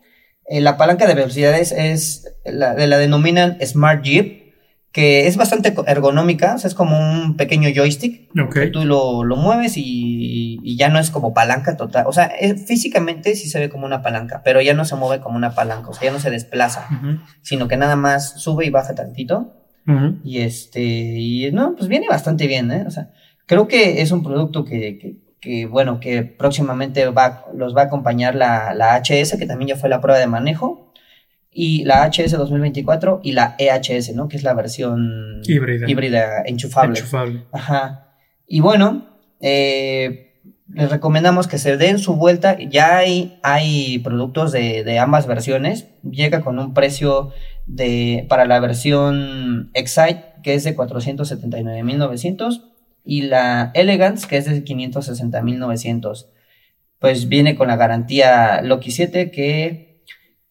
Eh, 0.47 0.61
la 0.61 0.77
palanca 0.77 1.07
de 1.07 1.15
velocidades 1.15 1.73
es, 1.73 2.33
la, 2.45 2.75
la 2.75 2.99
denominan 2.99 3.59
Smart 3.61 4.03
Jeep, 4.03 4.42
que 4.93 5.27
es 5.27 5.37
bastante 5.39 5.73
ergonómica, 5.87 6.55
o 6.55 6.59
sea, 6.59 6.69
es 6.69 6.75
como 6.75 6.99
un 6.99 7.37
pequeño 7.37 7.71
joystick. 7.75 8.29
Ok. 8.39 8.53
que 8.55 8.67
Tú 8.67 8.85
lo, 8.85 9.25
lo 9.25 9.37
mueves 9.37 9.77
y, 9.79 10.59
y 10.63 10.77
ya 10.77 10.91
no 10.91 10.99
es 10.99 11.11
como 11.11 11.33
palanca 11.33 11.77
total. 11.79 12.05
O 12.07 12.13
sea, 12.13 12.27
es- 12.27 12.67
físicamente 12.67 13.35
sí 13.35 13.49
se 13.49 13.59
ve 13.59 13.71
como 13.71 13.87
una 13.87 14.03
palanca, 14.03 14.43
pero 14.45 14.61
ya 14.61 14.75
no 14.75 14.85
se 14.85 14.95
mueve 14.97 15.23
como 15.23 15.37
una 15.37 15.55
palanca, 15.55 15.89
o 15.89 15.95
sea, 15.95 16.05
ya 16.09 16.13
no 16.13 16.21
se 16.21 16.31
desplaza, 16.31 16.87
sino 17.41 17.69
que 17.69 17.77
nada 17.79 17.97
más 17.97 18.35
sube 18.41 18.67
y 18.67 18.71
baja 18.71 18.95
tantito. 18.95 19.55
ujú. 19.87 20.19
Y 20.25 20.41
este, 20.41 20.83
y 20.83 21.51
no, 21.53 21.75
pues 21.75 21.89
viene 21.89 22.07
bastante 22.09 22.47
bien, 22.47 22.71
¿eh? 22.71 22.85
O 22.87 22.91
sea, 22.91 23.11
creo 23.47 23.67
que 23.69 24.03
es 24.03 24.13
un 24.13 24.23
producto 24.23 24.65
que, 24.65 24.99
que, 24.99 25.17
que, 25.41 25.67
bueno, 25.67 26.01
que 26.01 26.23
próximamente 26.23 27.07
va, 27.07 27.47
los 27.55 27.75
va 27.75 27.83
a 27.83 27.85
acompañar 27.87 28.35
la, 28.35 28.75
la 28.75 28.97
HS, 29.03 29.37
que 29.39 29.47
también 29.47 29.69
ya 29.71 29.77
fue 29.77 29.89
la 29.89 30.01
prueba 30.01 30.21
de 30.21 30.27
manejo, 30.27 30.82
y 31.53 31.85
la 31.85 32.09
HS 32.11 32.33
2024 32.33 33.21
y 33.23 33.33
la 33.33 33.55
EHS, 33.59 34.15
¿no? 34.15 34.29
Que 34.29 34.37
es 34.39 34.43
la 34.43 34.55
versión 34.55 35.41
Híbrida. 35.45 35.89
híbrida 35.89 36.43
enchufable. 36.47 36.99
Enchufable. 36.99 37.45
Ajá. 37.53 38.15
Y 38.47 38.61
bueno, 38.61 39.07
eh, 39.41 40.41
les 40.73 40.91
recomendamos 40.91 41.47
que 41.47 41.59
se 41.59 41.77
den 41.77 41.99
su 41.99 42.17
vuelta. 42.17 42.57
Ya 42.59 42.97
hay, 42.97 43.39
hay 43.43 43.99
productos 43.99 44.53
de, 44.53 44.83
de 44.85 44.99
ambas 44.99 45.27
versiones. 45.27 45.89
Llega 46.03 46.41
con 46.41 46.59
un 46.59 46.73
precio 46.73 47.33
de, 47.67 48.25
para 48.29 48.47
la 48.47 48.59
versión 48.61 49.71
Excite, 49.75 50.25
que 50.43 50.55
es 50.55 50.65
de 50.65 50.75
479.900, 50.75 52.63
y 53.05 53.23
la 53.23 53.71
Elegance, 53.75 54.27
que 54.27 54.39
es 54.39 54.47
de 54.47 54.65
560.900. 54.65 56.27
Pues 56.99 57.29
viene 57.29 57.57
con 57.57 57.69
la 57.69 57.77
garantía 57.77 58.63
Loki 58.63 58.91
7, 58.91 59.31
que 59.31 59.92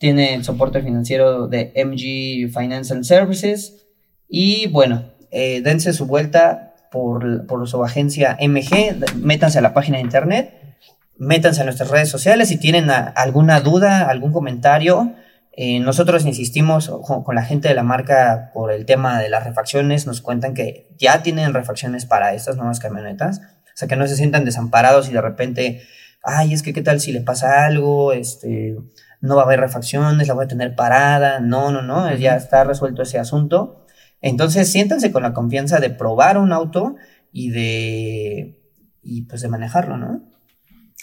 tiene 0.01 0.33
el 0.33 0.43
soporte 0.43 0.81
financiero 0.81 1.47
de 1.47 1.71
MG 1.75 2.51
Financial 2.51 3.05
Services. 3.05 3.85
Y 4.27 4.65
bueno, 4.67 5.05
eh, 5.29 5.61
dense 5.61 5.93
su 5.93 6.07
vuelta 6.07 6.73
por, 6.91 7.45
por 7.45 7.69
su 7.69 7.83
agencia 7.85 8.35
MG, 8.41 8.95
métanse 9.17 9.59
a 9.59 9.61
la 9.61 9.73
página 9.75 9.97
de 9.97 10.03
internet, 10.03 10.53
métanse 11.17 11.61
a 11.61 11.65
nuestras 11.65 11.91
redes 11.91 12.09
sociales 12.09 12.47
si 12.49 12.57
tienen 12.57 12.89
a- 12.89 13.07
alguna 13.15 13.61
duda, 13.61 14.09
algún 14.09 14.33
comentario. 14.33 15.13
eh, 15.53 15.79
nosotros 15.81 16.25
insistimos 16.25 16.89
con, 17.05 17.23
con 17.23 17.35
la 17.35 17.43
gente 17.43 17.67
de 17.67 17.75
la 17.75 17.83
marca 17.83 18.49
por 18.53 18.71
el 18.71 18.85
tema 18.85 19.19
de 19.19 19.29
las 19.29 19.43
refacciones, 19.43 20.07
nos 20.07 20.21
cuentan 20.21 20.53
que 20.55 20.87
ya 20.97 21.21
tienen 21.23 21.53
refacciones 21.53 22.05
para 22.05 22.33
estas 22.33 22.55
nuevas 22.55 22.79
camionetas, 22.79 23.39
o 23.39 23.75
sea 23.77 23.87
que 23.89 23.97
no 23.97 24.07
se 24.07 24.15
sientan 24.15 24.45
desamparados 24.45 25.09
y 25.09 25.13
de 25.13 25.21
repente, 25.21 25.81
ay, 26.23 26.53
es 26.53 26.63
que 26.63 26.71
qué 26.73 26.81
tal 26.81 26.99
si 27.01 27.11
le 27.11 27.19
pasa 27.21 27.65
algo, 27.65 28.13
este, 28.13 28.77
no 29.21 29.35
va 29.35 29.43
a 29.43 29.45
haber 29.45 29.59
refacciones, 29.59 30.27
la 30.27 30.33
voy 30.33 30.45
a 30.45 30.47
tener 30.47 30.75
parada, 30.75 31.39
no, 31.39 31.71
no, 31.71 31.81
no, 31.81 32.13
ya 32.15 32.35
está 32.35 32.63
resuelto 32.63 33.03
ese 33.03 33.19
asunto. 33.19 33.85
Entonces, 34.19 34.71
siéntanse 34.71 35.11
con 35.11 35.23
la 35.23 35.33
confianza 35.33 35.79
de 35.79 35.89
probar 35.89 36.37
un 36.37 36.51
auto 36.51 36.95
y 37.31 37.49
de 37.51 38.57
y 39.03 39.23
pues 39.23 39.41
de 39.41 39.47
manejarlo, 39.47 39.97
¿no? 39.97 40.23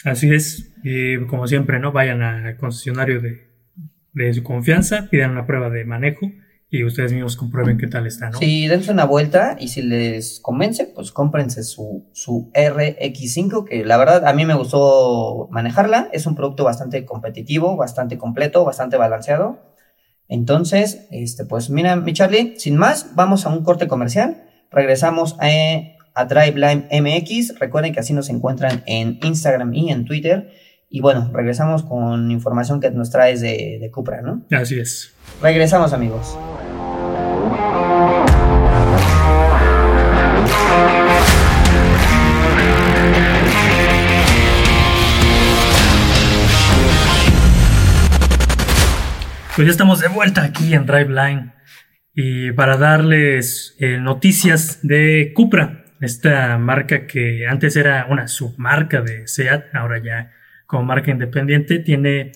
Así 0.05 0.33
es. 0.33 0.73
Y 0.85 1.25
como 1.27 1.47
siempre, 1.47 1.81
¿no? 1.81 1.91
Vayan 1.91 2.23
al 2.23 2.57
concesionario 2.57 3.21
de, 3.21 3.49
de 4.13 4.35
su 4.35 4.43
confianza, 4.45 5.09
pidan 5.11 5.33
una 5.33 5.47
prueba 5.47 5.71
de 5.71 5.85
manejo 5.85 6.31
y 6.71 6.85
ustedes 6.85 7.13
mismos 7.13 7.37
comprueben 7.37 7.79
qué 7.79 7.87
tal 7.87 8.07
está, 8.07 8.29
¿no? 8.29 8.39
Sí, 8.39 8.69
dense 8.69 8.93
una 8.93 9.07
vuelta 9.07 9.57
y 9.59 9.69
si 9.69 9.81
les 9.81 10.39
convence, 10.41 10.85
pues 10.85 11.13
cómprense 11.13 11.63
su, 11.63 12.11
su 12.13 12.51
RX5, 12.55 13.65
que 13.65 13.85
la 13.87 13.97
verdad 13.97 14.27
a 14.27 14.35
mí 14.35 14.45
me 14.45 14.55
gustó 14.55 15.49
manejarla. 15.51 16.11
Es 16.13 16.27
un 16.27 16.35
producto 16.35 16.65
bastante 16.65 17.07
competitivo, 17.07 17.77
bastante 17.77 18.19
completo, 18.19 18.65
bastante 18.67 18.99
balanceado. 18.99 19.75
Entonces, 20.29 21.07
este, 21.11 21.47
pues 21.47 21.71
mira, 21.71 21.97
mi 21.97 22.13
Charlie, 22.13 22.55
sin 22.59 22.77
más, 22.77 23.15
vamos 23.15 23.47
a 23.47 23.49
un 23.49 23.65
corte 23.65 23.89
comercial. 23.89 24.45
Regresamos 24.71 25.37
a, 25.41 25.49
a 26.15 26.25
Driveline 26.27 26.87
MX. 26.93 27.59
Recuerden 27.59 27.95
que 27.95 28.01
así 28.01 28.13
nos 28.13 28.29
encuentran 28.29 28.83
en 28.85 29.19
Instagram 29.23 29.73
y 29.73 29.91
en 29.91 30.05
Twitter. 30.05 30.51
Y 30.91 31.01
bueno, 31.01 31.31
regresamos 31.33 31.83
con 31.83 32.31
información 32.31 32.81
que 32.81 32.91
nos 32.91 33.11
traes 33.11 33.41
de, 33.41 33.79
de 33.81 33.91
Cupra, 33.91 34.21
¿no? 34.21 34.43
Así 34.51 34.79
es. 34.79 35.15
Regresamos, 35.41 35.95
amigos. 35.95 36.37
Pues 49.59 49.67
ya 49.67 49.73
estamos 49.73 49.99
de 49.99 50.07
vuelta 50.07 50.45
aquí 50.45 50.73
en 50.73 50.87
Driveline 50.87 51.53
y 52.15 52.53
para 52.53 52.77
darles 52.77 53.75
eh, 53.81 53.99
noticias 53.99 54.87
de 54.87 55.33
Cupra, 55.35 55.85
esta 56.01 56.57
marca 56.59 57.09
que 57.09 57.45
antes 57.45 57.75
era 57.75 58.07
una 58.09 58.29
submarca 58.29 59.01
de 59.01 59.27
SEAT, 59.27 59.75
ahora 59.75 59.99
ya 59.99 60.31
como 60.65 60.85
marca 60.85 61.11
independiente, 61.11 61.81
tiene 61.81 62.31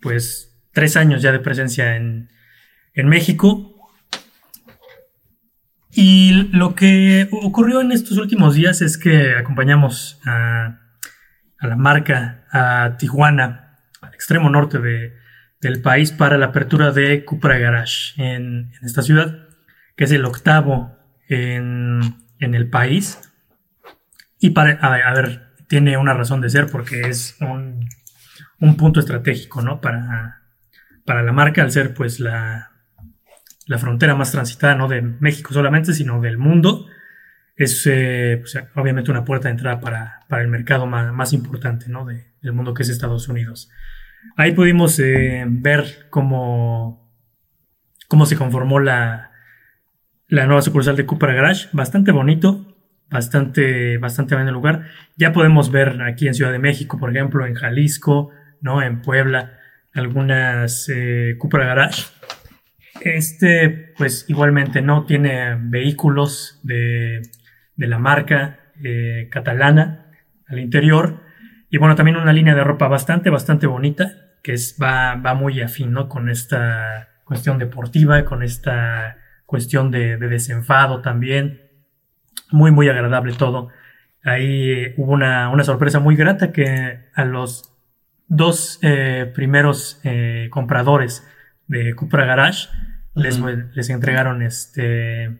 pues 0.00 0.58
tres 0.72 0.96
años 0.96 1.20
ya 1.20 1.30
de 1.30 1.40
presencia 1.40 1.94
en, 1.94 2.30
en 2.94 3.06
México. 3.06 3.90
Y 5.92 6.48
lo 6.54 6.74
que 6.74 7.28
ocurrió 7.32 7.82
en 7.82 7.92
estos 7.92 8.16
últimos 8.16 8.54
días 8.54 8.80
es 8.80 8.96
que 8.96 9.34
acompañamos 9.34 10.22
a, 10.24 10.80
a 11.58 11.66
la 11.66 11.76
marca 11.76 12.46
a 12.50 12.96
Tijuana, 12.96 13.76
al 14.00 14.14
extremo 14.14 14.48
norte 14.48 14.78
de, 14.78 15.25
del 15.60 15.80
país, 15.80 16.12
para 16.12 16.38
la 16.38 16.46
apertura 16.46 16.92
de 16.92 17.24
Cupra 17.24 17.58
Garage 17.58 18.14
en, 18.16 18.72
esta 18.82 19.02
ciudad, 19.02 19.48
que 19.96 20.04
es 20.04 20.12
el 20.12 20.24
octavo 20.24 20.96
en, 21.28 22.00
en 22.38 22.54
el 22.54 22.68
país. 22.68 23.20
Y 24.38 24.50
para, 24.50 24.72
a, 24.72 25.14
ver, 25.14 25.48
tiene 25.68 25.96
una 25.96 26.14
razón 26.14 26.40
de 26.40 26.50
ser 26.50 26.66
porque 26.66 27.08
es 27.08 27.36
un, 27.40 27.88
un 28.60 28.76
punto 28.76 29.00
estratégico, 29.00 29.62
¿no? 29.62 29.80
Para, 29.80 30.42
para 31.04 31.22
la 31.22 31.32
marca, 31.32 31.62
al 31.62 31.72
ser 31.72 31.94
pues 31.94 32.20
la, 32.20 32.72
la 33.66 33.78
frontera 33.78 34.14
más 34.14 34.32
transitada, 34.32 34.74
no 34.74 34.88
de 34.88 35.02
México 35.02 35.52
solamente, 35.52 35.92
sino 35.92 36.20
del 36.20 36.38
mundo. 36.38 36.86
Es 37.56 37.86
eh, 37.86 38.38
pues, 38.40 38.56
obviamente 38.74 39.10
una 39.10 39.24
puerta 39.24 39.48
de 39.48 39.52
entrada 39.52 39.80
para, 39.80 40.20
para 40.28 40.42
el 40.42 40.48
mercado 40.48 40.86
más, 40.86 41.12
más 41.12 41.32
importante 41.32 41.88
¿no? 41.88 42.04
de, 42.04 42.32
del 42.42 42.52
mundo 42.52 42.74
que 42.74 42.82
es 42.82 42.90
Estados 42.90 43.28
Unidos. 43.28 43.70
Ahí 44.36 44.52
pudimos 44.52 44.98
eh, 44.98 45.44
ver 45.46 46.08
cómo, 46.10 47.10
cómo 48.08 48.26
se 48.26 48.36
conformó 48.36 48.80
la, 48.80 49.30
la 50.28 50.46
nueva 50.46 50.62
sucursal 50.62 50.96
de 50.96 51.06
Cupra 51.06 51.32
Garage. 51.32 51.68
Bastante 51.72 52.12
bonito, 52.12 52.76
bastante, 53.08 53.98
bastante 53.98 54.34
bien 54.34 54.48
el 54.48 54.54
lugar. 54.54 54.86
Ya 55.16 55.32
podemos 55.32 55.70
ver 55.70 56.02
aquí 56.02 56.26
en 56.26 56.34
Ciudad 56.34 56.52
de 56.52 56.58
México, 56.58 56.98
por 56.98 57.10
ejemplo, 57.10 57.46
en 57.46 57.54
Jalisco, 57.54 58.30
¿no? 58.60 58.82
en 58.82 59.02
Puebla, 59.02 59.58
algunas 59.94 60.88
eh, 60.88 61.38
Garage. 61.40 62.04
Este, 63.00 63.92
pues 63.96 64.24
igualmente 64.28 64.82
no 64.82 65.04
tiene 65.04 65.56
vehículos 65.60 66.60
de, 66.62 67.22
de 67.76 67.86
la 67.86 67.98
marca 67.98 68.60
eh, 68.82 69.28
catalana 69.30 70.06
al 70.48 70.58
interior. 70.58 71.22
Y 71.68 71.78
bueno, 71.78 71.94
también 71.94 72.16
una 72.16 72.32
línea 72.32 72.54
de 72.54 72.64
ropa 72.64 72.88
bastante, 72.88 73.30
bastante 73.30 73.66
bonita, 73.66 74.12
que 74.42 74.52
es, 74.52 74.78
va, 74.80 75.16
va 75.16 75.34
muy 75.34 75.60
afín, 75.60 75.92
¿no? 75.92 76.08
Con 76.08 76.28
esta 76.28 77.08
cuestión 77.24 77.58
deportiva, 77.58 78.24
con 78.24 78.42
esta 78.42 79.18
cuestión 79.46 79.90
de, 79.90 80.16
de 80.16 80.28
desenfado 80.28 81.00
también. 81.00 81.62
Muy, 82.50 82.70
muy 82.70 82.88
agradable 82.88 83.32
todo. 83.32 83.68
Ahí 84.22 84.70
eh, 84.70 84.94
hubo 84.96 85.12
una, 85.12 85.50
una, 85.50 85.64
sorpresa 85.64 86.00
muy 86.00 86.16
grata 86.16 86.52
que 86.52 87.06
a 87.14 87.24
los 87.24 87.72
dos 88.28 88.78
eh, 88.82 89.30
primeros 89.34 90.00
eh, 90.04 90.48
compradores 90.50 91.26
de 91.68 91.94
Cupra 91.94 92.24
Garage 92.24 92.68
uh 93.14 93.20
-huh. 93.20 93.22
les, 93.22 93.40
les 93.74 93.90
entregaron 93.90 94.42
este. 94.42 95.38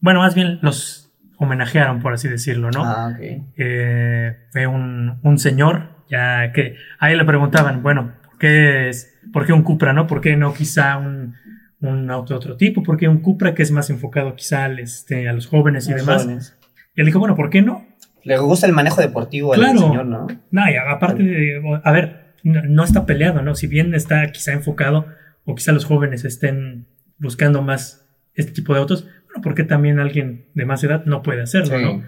Bueno, 0.00 0.20
más 0.20 0.34
bien 0.34 0.58
los 0.62 1.01
homenajearon, 1.42 2.00
por 2.00 2.12
así 2.12 2.28
decirlo, 2.28 2.70
¿no? 2.70 2.84
Ah, 2.84 3.12
okay. 3.14 3.42
eh, 3.56 4.36
fue 4.50 4.66
un, 4.66 5.18
un, 5.22 5.38
señor, 5.38 5.90
ya 6.08 6.52
que 6.52 6.76
ahí 6.98 7.16
le 7.16 7.24
preguntaban, 7.24 7.82
bueno, 7.82 8.12
¿por 8.24 8.38
qué, 8.38 8.88
es, 8.88 9.18
¿por 9.32 9.46
qué 9.46 9.52
un 9.52 9.62
Cupra, 9.62 9.92
no? 9.92 10.06
¿Por 10.06 10.20
qué 10.20 10.36
no 10.36 10.54
quizá 10.54 10.96
un, 10.98 11.34
un 11.80 12.10
auto 12.10 12.34
de 12.34 12.38
otro 12.38 12.56
tipo, 12.56 12.82
porque 12.82 13.08
un 13.08 13.18
Cupra 13.20 13.54
que 13.54 13.62
es 13.62 13.70
más 13.70 13.90
enfocado 13.90 14.34
quizá 14.36 14.64
al, 14.64 14.78
este, 14.78 15.28
a 15.28 15.32
los 15.32 15.46
jóvenes 15.46 15.88
y 15.88 15.92
Los 15.92 16.00
demás. 16.06 16.22
jóvenes. 16.22 16.58
Y 16.94 17.00
él 17.00 17.06
dijo, 17.06 17.18
bueno, 17.18 17.34
¿por 17.34 17.50
qué 17.50 17.62
no? 17.62 17.86
Le 18.24 18.38
gusta 18.38 18.66
el 18.66 18.72
manejo 18.72 19.00
deportivo 19.00 19.52
al 19.52 19.60
Claro. 19.60 19.78
señor, 19.80 20.06
¿no? 20.06 20.26
No, 20.50 20.70
y 20.70 20.76
aparte 20.76 21.22
de, 21.22 21.80
a 21.82 21.92
ver, 21.92 22.34
no, 22.44 22.62
no 22.62 22.84
está 22.84 23.04
peleado, 23.06 23.42
¿no? 23.42 23.54
Si 23.54 23.66
bien 23.66 23.94
está 23.94 24.30
quizá 24.30 24.52
enfocado, 24.52 25.06
o 25.44 25.54
quizá 25.56 25.72
los 25.72 25.84
jóvenes 25.84 26.24
estén 26.24 26.86
buscando 27.18 27.62
más 27.62 28.06
este 28.34 28.52
tipo 28.52 28.74
de 28.74 28.80
autos, 28.80 29.08
bueno, 29.32 29.42
¿por 29.42 29.54
qué 29.54 29.64
también 29.64 29.98
alguien 29.98 30.46
de 30.54 30.64
más 30.64 30.82
edad 30.84 31.04
no 31.06 31.22
puede 31.22 31.42
hacerlo, 31.42 31.78
Sí. 31.78 31.84
no? 31.84 32.02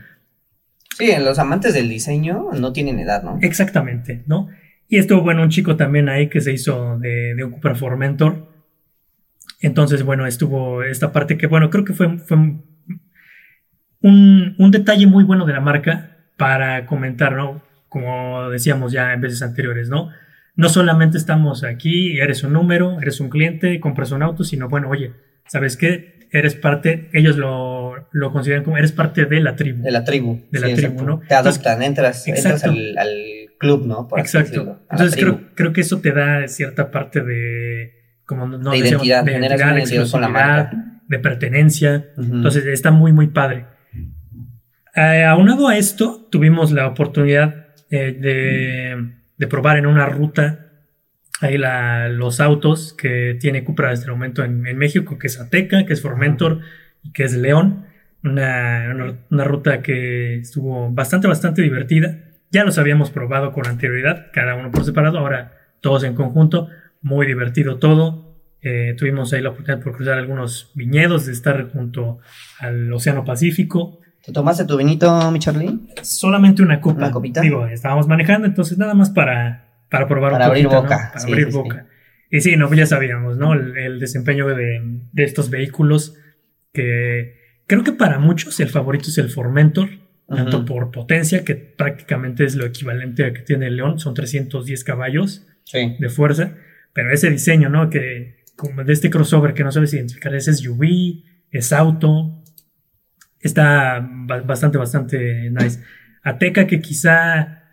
Sí, 0.97 1.11
los 1.25 1.39
amantes 1.41 1.75
del 1.75 1.89
diseño 1.89 2.51
no 2.53 2.73
tienen 2.73 3.01
edad, 3.01 3.25
¿no? 3.25 3.39
Exactamente, 3.43 4.23
¿no? 4.27 4.49
Y 4.89 4.99
estuvo, 4.99 5.23
bueno, 5.23 5.43
un 5.43 5.49
chico 5.49 5.77
también 5.77 6.09
ahí 6.09 6.29
que 6.29 6.41
se 6.41 6.53
hizo 6.53 6.99
de, 6.99 7.35
de 7.35 7.43
un 7.45 7.51
Cupra 7.51 7.75
Formentor. 7.75 8.49
Entonces, 9.61 10.05
bueno, 10.05 10.27
estuvo 10.27 10.85
esta 10.85 11.11
parte 11.11 11.37
que, 11.37 11.49
bueno, 11.49 11.69
creo 11.71 11.85
que 11.85 11.95
fue, 11.95 12.19
fue 12.19 12.37
un, 12.37 12.65
un 14.59 14.71
detalle 14.71 15.07
muy 15.07 15.25
bueno 15.25 15.47
de 15.47 15.53
la 15.53 15.61
marca 15.61 16.17
para 16.37 16.87
comentar, 16.87 17.33
¿no? 17.35 17.63
Como 17.89 18.51
decíamos 18.51 18.93
ya 18.93 19.13
en 19.13 19.21
veces 19.21 19.43
anteriores, 19.43 19.89
¿no? 19.89 20.11
No 20.57 20.69
solamente 20.69 21.17
estamos 21.19 21.65
aquí, 21.65 22.19
eres 22.21 22.45
un 22.45 22.53
número, 22.53 23.01
eres 23.01 23.21
un 23.21 23.31
cliente, 23.31 23.81
compras 23.81 24.13
un 24.13 24.23
auto, 24.23 24.45
sino, 24.45 24.69
bueno, 24.69 24.91
oye, 24.91 25.13
¿sabes 25.47 25.77
qué? 25.77 26.24
Eres 26.37 26.57
parte, 26.57 27.09
ellos 27.13 27.37
lo, 27.37 28.09
lo 28.11 28.33
consideran 28.33 28.65
como, 28.65 28.77
eres 28.77 28.91
parte 28.91 29.25
de 29.25 29.41
la 29.41 29.55
tribu. 29.55 29.85
De 29.85 29.91
la 29.93 30.03
tribu. 30.03 30.43
De 30.51 30.59
la 30.61 30.67
Sí, 30.67 30.75
tribu, 30.75 30.93
exacto. 30.95 31.05
¿no? 31.11 31.21
Te 31.29 31.35
adoptan, 31.35 31.83
entras, 31.83 32.27
entras 32.27 32.45
Exacto. 32.47 32.71
al, 32.71 32.99
al 32.99 33.11
club, 33.59 33.87
¿no? 33.87 34.09
Por 34.09 34.21
así 34.21 34.37
decirlo, 34.39 34.63
Exacto. 34.63 34.87
Entonces 34.91 35.17
creo, 35.17 35.41
creo 35.55 35.73
que 35.73 35.81
eso 35.83 36.01
te 36.01 36.11
da 36.11 36.49
cierta 36.49 36.91
parte 36.91 37.23
de 37.23 37.93
como 38.27 38.47
no 38.49 38.71
De 38.73 38.79
decíamos, 38.83 39.07
identidad, 39.07 39.25
de 39.25 39.31
identidad, 39.33 39.75
de 39.75 39.81
identidad 39.81 40.11
con 40.11 40.21
la 40.23 40.27
exclusividad, 40.27 40.73
marca. 40.73 41.01
de 41.09 41.19
pertenencia. 41.21 42.05
Entonces 42.17 42.67
está 42.67 42.91
muy 42.91 43.13
muy 43.13 43.29
padre. 43.29 43.67
Eh, 44.97 45.25
aunado 45.25 45.69
a 45.69 45.77
esto, 45.77 46.27
tuvimos 46.31 46.73
la 46.73 46.87
oportunidad 46.89 47.67
eh, 47.91 48.13
de, 48.13 49.13
de 49.37 49.47
probar 49.47 49.77
en 49.77 49.87
una 49.87 50.07
ruta 50.07 50.64
ahí 51.41 51.59
la- 51.59 52.09
los 52.09 52.41
autos 52.41 52.95
que 52.95 53.37
tiene 53.41 53.65
Cupra 53.65 53.91
hasta 53.91 54.07
el 54.07 54.13
momento 54.13 54.45
en, 54.45 54.67
en 54.67 54.77
México, 54.79 55.19
que 55.19 55.27
es 55.27 55.41
Ateca, 55.41 55.85
que 55.87 55.93
es 55.93 56.03
Formentor 56.03 56.61
y 57.03 57.13
que 57.13 57.25
es 57.25 57.35
León. 57.35 57.87
Una, 58.23 58.91
una- 58.95 59.15
una 59.31 59.45
ruta 59.45 59.83
que 59.83 60.37
estuvo 60.39 60.91
bastante, 60.91 61.29
bastante 61.29 61.61
divertida. 61.63 62.19
Ya 62.51 62.65
los 62.65 62.79
habíamos 62.79 63.11
probado 63.11 63.53
con 63.53 63.67
anterioridad, 63.67 64.27
cada 64.33 64.55
uno 64.55 64.71
por 64.71 64.85
separado, 64.85 65.19
ahora 65.19 65.53
todos 65.81 66.05
en 66.05 66.15
conjunto. 66.15 66.69
Muy 67.03 67.27
divertido 67.27 67.79
todo. 67.79 68.39
Eh, 68.63 68.95
tuvimos 68.97 69.31
ahí 69.35 69.43
la 69.43 69.51
oportunidad 69.51 69.83
por 69.85 69.95
cruzar 69.95 70.17
algunos 70.19 70.71
viñedos, 70.75 71.27
de 71.27 71.33
estar 71.33 71.69
junto 71.71 72.21
al 72.61 72.91
Océano 72.93 73.23
Pacífico. 73.25 74.01
¿Te 74.25 74.33
tomaste 74.33 74.65
tu 74.65 74.79
vinito, 74.79 75.31
mi 75.31 75.39
Charlie? 75.39 75.81
Solamente 76.01 76.63
una 76.63 76.81
copa. 76.81 76.97
¿Una 76.97 77.11
copita? 77.11 77.43
Digo, 77.43 77.67
estábamos 77.67 78.09
manejando, 78.09 78.47
entonces 78.47 78.79
nada 78.79 78.95
más 78.95 79.11
para, 79.11 79.67
para 79.99 80.09
probar 80.09 80.33
Para 80.33 80.45
un 80.47 80.51
abrir 80.51 80.65
poquito, 80.65 80.83
¿no? 80.83 80.89
boca. 80.89 81.09
Para 81.13 81.21
Sí, 81.21 81.31
abrir 81.33 81.47
sí, 81.47 81.53
sí. 81.53 81.57
boca. 81.59 81.87
Y 82.31 82.41
sí, 82.41 82.57
no, 82.57 82.73
ya 82.75 82.87
sabíamos, 82.87 83.37
¿no? 83.39 83.53
El, 83.55 83.77
el 83.77 84.01
desempeño 84.01 84.47
de, 84.49 84.81
de 85.13 85.25
estos 85.25 85.51
vehículos 85.51 86.17
que 86.73 87.37
creo 87.67 87.85
que 87.85 87.93
para 87.93 88.19
muchos 88.19 88.59
el 88.61 88.69
favorito 88.71 89.09
es 89.09 89.19
el 89.19 89.31
Formentor, 89.31 89.89
tanto 90.29 90.59
Ujú. 90.59 90.67
por 90.67 90.91
potencia, 90.91 91.45
que 91.45 91.55
prácticamente 91.55 92.45
es 92.45 92.57
lo 92.57 92.65
equivalente 92.67 93.25
a 93.25 93.33
que 93.33 93.41
tiene 93.43 93.67
el 93.69 93.77
León, 93.77 93.99
son 94.01 94.15
310 94.15 94.83
caballos 94.85 95.47
Sí. 95.65 95.97
de 95.99 96.09
fuerza, 96.11 96.57
pero 96.93 97.11
ese 97.13 97.31
diseño, 97.31 97.69
¿no? 97.71 97.89
Que 97.89 98.43
como 98.57 98.85
de 98.85 98.93
este 98.93 99.11
crossover 99.11 99.55
que 99.55 99.65
no 99.65 99.73
sabes 99.73 99.95
identificar, 99.95 100.35
es 100.35 100.47
SUV, 100.49 101.23
es 101.51 101.73
auto, 101.73 102.43
está 103.41 104.01
ba- 104.11 104.41
bastante, 104.43 104.79
bastante 104.79 105.51
nice. 105.51 105.81
Ateca 106.23 106.67
que 106.67 106.81
quizá 106.81 107.64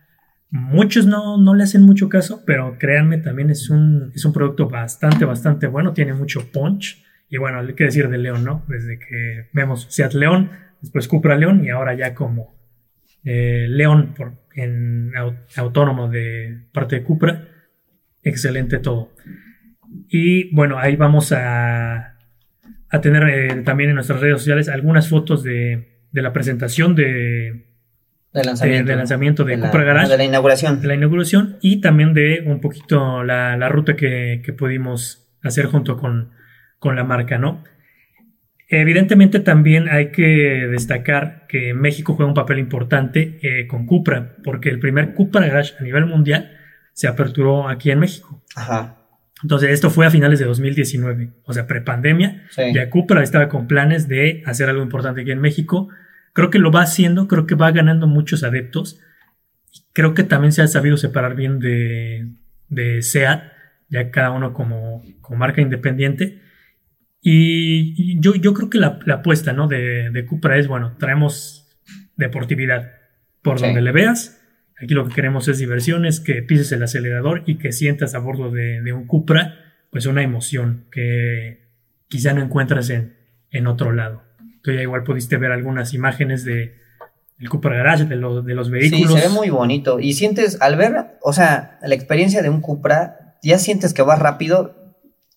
muchos 0.52 1.08
no, 1.08 1.38
no 1.38 1.56
le 1.56 1.64
hacen 1.64 1.82
mucho 1.82 2.10
caso, 2.10 2.44
pero 2.46 2.78
créanme, 2.78 3.18
también 3.18 3.50
es 3.50 3.70
un, 3.70 4.12
es 4.14 4.24
un 4.26 4.34
producto 4.34 4.68
bastante, 4.70 5.26
bastante 5.26 5.68
bueno, 5.68 5.94
tiene 5.94 6.14
mucho 6.14 6.52
punch. 6.52 7.04
Y 7.30 7.38
bueno, 7.38 7.60
hay 7.60 7.74
que 7.74 7.86
decir 7.86 8.10
de 8.10 8.18
León, 8.18 8.44
¿no? 8.44 8.66
Desde 8.68 9.00
que 9.00 9.48
vemos 9.54 9.88
Seat 9.90 10.14
León, 10.14 10.52
después 10.82 11.08
Cupra 11.08 11.38
León 11.38 11.64
y 11.64 11.70
ahora 11.70 11.94
ya 11.94 12.14
como 12.14 12.60
eh, 13.24 13.68
León 13.70 14.14
por, 14.16 14.34
en 14.54 15.12
au- 15.14 15.38
autónomo 15.56 16.10
de 16.10 16.66
parte 16.74 16.98
de 16.98 17.04
Cupra. 17.04 17.48
Excelente 18.22 18.80
todo. 18.80 19.14
Y 20.10 20.54
bueno, 20.54 20.78
ahí 20.78 20.98
vamos 20.98 21.32
a, 21.32 22.18
a 22.90 23.02
tener 23.02 23.24
eh, 23.30 23.62
también 23.64 23.92
en 23.92 23.96
nuestras 23.96 24.20
redes 24.20 24.40
sociales 24.40 24.68
algunas 24.68 25.08
fotos 25.08 25.42
de, 25.42 26.02
de 26.12 26.22
la 26.22 26.34
presentación 26.34 26.96
de, 26.96 27.71
De 28.34 28.44
lanzamiento. 28.44 28.90
de 28.92 28.96
lanzamiento 28.96 29.44
de 29.44 29.58
la- 29.58 29.68
Cupra 29.68 29.84
Garage. 29.84 30.12
De 30.12 30.18
la 30.18 30.24
inauguración. 30.24 30.82
de 30.82 30.88
la 30.88 30.96
inauguración 30.96 31.58
y 31.62 31.82
también 31.82 32.14
de 32.14 32.44
un 32.46 32.62
poquito 32.62 33.24
la, 33.24 33.58
la 33.58 33.70
ruta 33.70 33.96
que, 33.96 34.42
que 34.46 34.54
pudimos 34.54 35.28
hacer 35.44 35.66
junto 35.66 35.98
con, 35.98 36.32
con 36.80 36.96
la 36.96 37.04
marca, 37.04 37.38
¿no? 37.38 37.64
Evidentemente 38.70 39.42
también 39.42 39.90
hay 39.90 40.12
que 40.12 40.68
destacar 40.72 41.46
que 41.50 41.74
México 41.74 42.14
juega 42.14 42.30
un 42.30 42.36
papel 42.36 42.58
importante 42.60 43.38
eh, 43.42 43.68
con 43.68 43.86
Cupra, 43.86 44.38
porque 44.46 44.70
el 44.70 44.80
primer 44.80 45.14
Cupra 45.14 45.46
Garage 45.46 45.74
a 45.78 45.84
nivel 45.84 46.06
mundial 46.06 46.52
se 46.94 47.08
aperturó 47.10 47.68
aquí 47.68 47.92
en 47.92 48.00
México. 48.00 48.42
Ajá. 48.56 48.98
Entonces 49.44 49.72
esto 49.72 49.90
fue 49.90 50.06
a 50.06 50.10
finales 50.10 50.40
de 50.40 50.46
2019, 50.46 51.32
o 51.44 51.52
sea, 51.54 51.68
prepandemia. 51.68 52.44
Sí. 52.52 52.62
Ya 52.74 52.90
Cupra 52.90 53.24
estaba 53.24 53.50
con 53.50 53.68
planes 53.68 54.08
de 54.08 54.42
hacer 54.46 54.70
algo 54.70 54.84
importante 54.84 55.22
aquí 55.22 55.32
en 55.32 55.42
México. 55.42 55.90
Creo 56.34 56.50
que 56.50 56.60
lo 56.60 56.72
va 56.72 56.82
haciendo, 56.82 57.28
creo 57.28 57.46
que 57.46 57.56
va 57.56 57.72
ganando 57.72 58.08
muchos 58.08 58.44
adeptos. 58.44 59.00
Creo 59.94 60.14
que 60.14 60.24
también 60.24 60.52
se 60.52 60.62
ha 60.62 60.68
sabido 60.68 60.98
separar 60.98 61.36
bien 61.36 61.60
de, 61.60 62.28
de 62.70 63.02
SEAT, 63.02 63.44
ya 63.90 64.12
cada 64.12 64.32
uno 64.32 64.54
como, 64.54 65.04
como 65.22 65.38
marca 65.38 65.62
independiente. 65.62 66.42
Y, 67.22 67.94
y 67.98 68.20
yo, 68.20 68.36
yo 68.36 68.54
creo 68.54 68.70
que 68.70 68.80
la, 68.80 69.00
la 69.06 69.16
apuesta 69.16 69.54
¿no? 69.54 69.68
de, 69.68 70.10
de 70.10 70.26
Cupra 70.26 70.58
es, 70.58 70.68
bueno, 70.68 70.96
traemos 70.98 71.70
deportividad 72.16 72.94
por 73.42 73.60
Sí. 73.60 73.66
donde 73.66 73.82
le 73.82 73.92
veas. 73.92 74.38
Aquí 74.82 74.94
lo 74.96 75.08
que 75.08 75.14
queremos 75.14 75.48
es 75.48 75.60
diversión, 75.60 76.06
es 76.06 76.20
que 76.20 76.42
pises 76.42 76.72
el 76.72 76.82
acelerador 76.82 77.44
y 77.46 77.56
que 77.58 77.72
sientas 77.72 78.16
a 78.16 78.20
bordo 78.20 78.50
de, 78.50 78.82
de 78.82 78.94
un 78.94 79.06
Cupra, 79.06 79.56
pues 79.92 80.06
una 80.06 80.24
emoción 80.24 80.86
que 80.92 81.68
quizá 82.08 82.34
no 82.34 82.42
encuentras 82.42 82.90
en, 82.90 83.16
en 83.52 83.68
otro 83.68 83.92
lado. 83.92 84.24
Tú 84.62 84.72
ya 84.72 84.82
igual 84.82 85.04
pudiste 85.04 85.38
ver 85.38 85.52
algunas 85.52 85.94
imágenes 85.94 86.44
de 86.46 86.76
el 87.40 87.50
Cupra 87.50 87.76
Garage, 87.76 88.06
de, 88.06 88.16
lo- 88.16 88.42
de 88.44 88.54
los 88.54 88.68
Sí, 88.68 88.74
vehículos. 88.74 89.20
se 89.20 89.28
ve 89.28 89.34
muy 89.34 89.50
bonito. 89.50 90.00
Y 90.00 90.14
sientes, 90.14 90.62
al 90.62 90.76
ver, 90.76 91.18
o 91.22 91.34
sea, 91.34 91.80
la 91.82 91.96
experiencia 91.96 92.42
de 92.44 92.50
un 92.50 92.62
Cupra, 92.62 93.38
ya 93.42 93.58
sientes 93.58 93.94
que 93.96 94.04
vas 94.04 94.20
rápido 94.20 94.76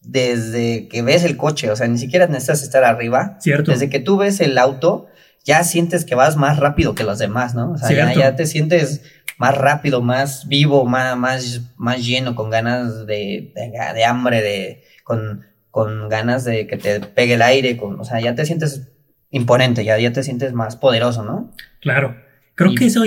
desde 0.03 0.89
que 0.89 1.03
ves 1.03 1.25
el 1.25 1.37
coche. 1.37 1.71
O 1.71 1.77
sea, 1.77 1.89
ni 1.89 1.99
siquiera 1.99 2.27
necesitas 2.27 2.63
estar 2.63 2.85
arriba. 2.85 3.37
Cierto. 3.41 3.71
Desde 3.71 3.89
que 3.89 4.01
tú 4.01 4.17
ves 4.19 4.41
el 4.41 4.59
auto, 4.59 5.07
ya 5.45 5.65
sientes 5.65 6.05
que 6.05 6.15
vas 6.15 6.37
más 6.37 6.59
rápido 6.59 6.95
que 6.95 7.05
los 7.05 7.19
demás, 7.19 7.55
¿no? 7.55 7.73
O 7.73 7.79
sea, 7.79 7.89
ya 8.15 8.37
te 8.37 8.47
sientes 8.47 9.03
más 9.39 9.57
rápido, 9.57 10.01
más 10.03 10.47
vivo, 10.47 10.85
más, 10.85 11.17
más, 11.17 11.63
más 11.77 12.05
lleno, 12.05 12.35
con 12.35 12.51
ganas 12.51 13.07
de, 13.07 13.53
de, 13.55 13.73
de 13.95 14.05
hambre, 14.05 14.43
de, 14.43 14.85
con, 15.03 15.45
con 15.71 16.09
ganas 16.09 16.45
de 16.45 16.67
que 16.67 16.77
te 16.77 17.01
pegue 17.01 17.35
el 17.35 17.43
aire, 17.43 17.77
con, 17.77 17.99
o 17.99 18.05
sea, 18.05 18.21
ya 18.21 18.35
te 18.35 18.47
sientes 18.47 18.89
imponente, 19.35 19.85
ya, 19.85 19.99
ya 19.99 20.12
te 20.12 20.23
sientes 20.23 20.53
más 20.55 20.77
poderoso, 20.77 21.25
¿no? 21.25 21.53
Claro. 21.81 22.16
Creo 22.55 22.73
Y- 22.73 22.75
que 22.77 22.87
eso, 22.87 23.03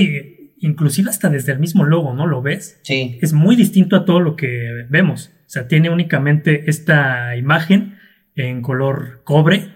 inclusive 0.60 1.10
hasta 1.10 1.30
desde 1.30 1.54
el 1.54 1.60
mismo 1.60 1.84
logo, 1.86 2.14
¿no? 2.14 2.28
¿Lo 2.28 2.42
ves? 2.42 2.80
Sí. 2.84 3.18
es 3.22 3.34
muy 3.34 3.56
distinto 3.56 3.96
a 3.96 4.06
todo 4.06 4.20
lo 4.20 4.36
que 4.36 4.86
vemos. 4.90 5.32
O 5.46 5.50
sea, 5.50 5.68
tiene 5.68 5.90
únicamente 5.90 6.70
esta 6.70 7.36
imagen 7.38 7.98
en 8.36 8.62
color 8.62 9.22
cobre, 9.24 9.74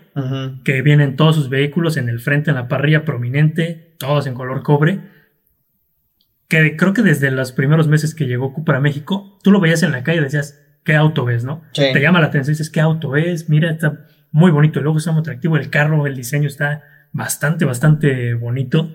que 0.66 0.82
viene 0.82 1.06
en 1.06 1.16
todos 1.16 1.36
sus 1.38 1.50
vehículos, 1.50 1.96
en 1.96 2.10
el 2.10 2.20
frente, 2.20 2.50
en 2.52 2.56
la 2.58 2.68
parrilla 2.68 3.06
prominente, 3.06 3.96
todos 3.98 4.28
en 4.28 4.34
color 4.34 4.62
cobre. 4.62 5.00
Que 6.50 6.76
creo 6.76 6.94
que 6.94 7.02
desde 7.02 7.32
los 7.32 7.54
primeros 7.54 7.88
meses 7.88 8.14
que 8.14 8.26
llegó 8.28 8.54
Cupra 8.54 8.78
a 8.78 8.82
México, 8.82 9.40
tú 9.42 9.52
lo 9.52 9.62
veías 9.62 9.84
en 9.84 9.94
la 9.94 10.04
calle 10.04 10.20
y 10.20 10.24
decías, 10.24 10.60
¿qué 10.84 10.96
auto 10.96 11.30
es, 11.30 11.46
no? 11.46 11.62
Sí. 11.72 11.86
Te 11.94 12.02
llama 12.02 12.20
la 12.20 12.28
atención, 12.28 12.52
dices, 12.54 12.70
¿qué 12.70 12.82
auto 12.82 13.16
es? 13.16 13.48
Mira, 13.50 13.72
está 13.72 14.06
muy 14.32 14.52
bonito, 14.52 14.80
el 14.80 14.86
logo 14.86 14.98
está 14.98 15.12
muy 15.12 15.22
atractivo, 15.22 15.58
el 15.58 15.70
carro, 15.70 16.08
el 16.08 16.16
diseño 16.16 16.48
está 16.48 16.84
bastante, 17.12 17.66
bastante 17.66 18.34
bonito. 18.34 18.92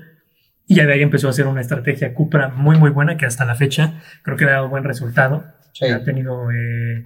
Y 0.67 0.77
ya 0.77 0.87
de 0.87 0.95
ahí 0.95 1.03
empezó 1.03 1.29
a 1.29 1.31
hacer 1.31 1.47
una 1.47 1.61
estrategia 1.61 2.13
Cupra 2.15 2.49
muy, 2.49 2.77
muy 2.79 2.91
buena 2.91 3.17
que 3.17 3.27
hasta 3.27 3.45
la 3.45 3.55
fecha 3.55 4.01
creo 4.23 4.37
que 4.37 4.45
le 4.45 4.51
ha 4.51 4.55
dado 4.55 4.69
buen 4.69 4.85
resultado. 4.85 5.45
Sí. 5.73 5.87
Ha 5.87 6.03
tenido. 6.03 6.51
eh, 6.51 7.05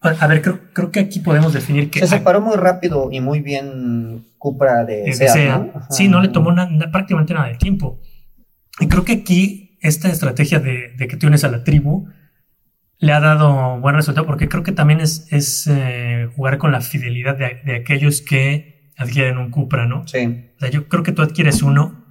A, 0.00 0.08
a 0.08 0.26
ver, 0.26 0.42
creo, 0.42 0.60
creo 0.72 0.90
que 0.90 1.00
aquí 1.00 1.20
podemos 1.20 1.52
definir 1.52 1.90
que. 1.90 2.00
Se 2.00 2.06
separó 2.08 2.40
muy 2.40 2.56
rápido 2.56 3.08
y 3.12 3.20
muy 3.20 3.40
bien 3.40 4.24
Cupra 4.38 4.84
de 4.84 5.04
eh, 5.04 5.12
Seat, 5.12 5.30
sea- 5.30 5.58
¿no? 5.58 5.72
Sí, 5.90 6.08
no 6.08 6.20
le 6.20 6.28
tomó 6.28 6.52
na- 6.52 6.68
na- 6.70 6.90
prácticamente 6.90 7.34
nada 7.34 7.48
de 7.48 7.56
tiempo. 7.56 8.00
Y 8.80 8.88
creo 8.88 9.04
que 9.04 9.12
aquí 9.12 9.78
esta 9.80 10.08
estrategia 10.08 10.58
de, 10.58 10.94
de 10.96 11.06
que 11.06 11.16
te 11.16 11.26
unes 11.26 11.44
a 11.44 11.48
la 11.50 11.62
tribu 11.62 12.08
le 12.98 13.12
ha 13.12 13.20
dado 13.20 13.78
buen 13.80 13.94
resultado 13.94 14.26
porque 14.26 14.48
creo 14.48 14.62
que 14.62 14.72
también 14.72 15.00
es, 15.00 15.30
es 15.30 15.66
eh, 15.66 16.28
jugar 16.34 16.58
con 16.58 16.72
la 16.72 16.80
fidelidad 16.80 17.36
de, 17.36 17.60
de, 17.64 17.76
aquellos 17.76 18.22
que 18.22 18.92
adquieren 18.96 19.38
un 19.38 19.50
Cupra, 19.50 19.86
¿no? 19.86 20.06
Sí. 20.06 20.50
O 20.56 20.60
sea, 20.60 20.70
yo 20.70 20.88
creo 20.88 21.02
que 21.02 21.12
tú 21.12 21.22
adquieres 21.22 21.62
uno, 21.62 22.04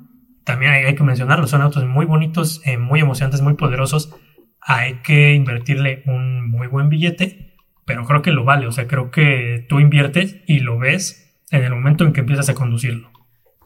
también 0.43 0.71
hay, 0.71 0.83
hay 0.85 0.95
que 0.95 1.03
mencionarlo, 1.03 1.47
son 1.47 1.61
autos 1.61 1.85
muy 1.85 2.05
bonitos, 2.05 2.61
eh, 2.65 2.77
muy 2.77 2.99
emocionantes, 2.99 3.41
muy 3.41 3.55
poderosos, 3.55 4.15
hay 4.61 4.95
que 5.01 5.33
invertirle 5.33 6.03
un 6.05 6.49
muy 6.49 6.67
buen 6.67 6.89
billete, 6.89 7.55
pero 7.85 8.05
creo 8.05 8.21
que 8.21 8.31
lo 8.31 8.43
vale, 8.43 8.67
o 8.67 8.71
sea, 8.71 8.87
creo 8.87 9.11
que 9.11 9.65
tú 9.69 9.79
inviertes 9.79 10.37
y 10.47 10.59
lo 10.59 10.77
ves 10.77 11.39
en 11.51 11.63
el 11.63 11.73
momento 11.73 12.03
en 12.03 12.13
que 12.13 12.21
empiezas 12.21 12.49
a 12.49 12.55
conducirlo. 12.55 13.11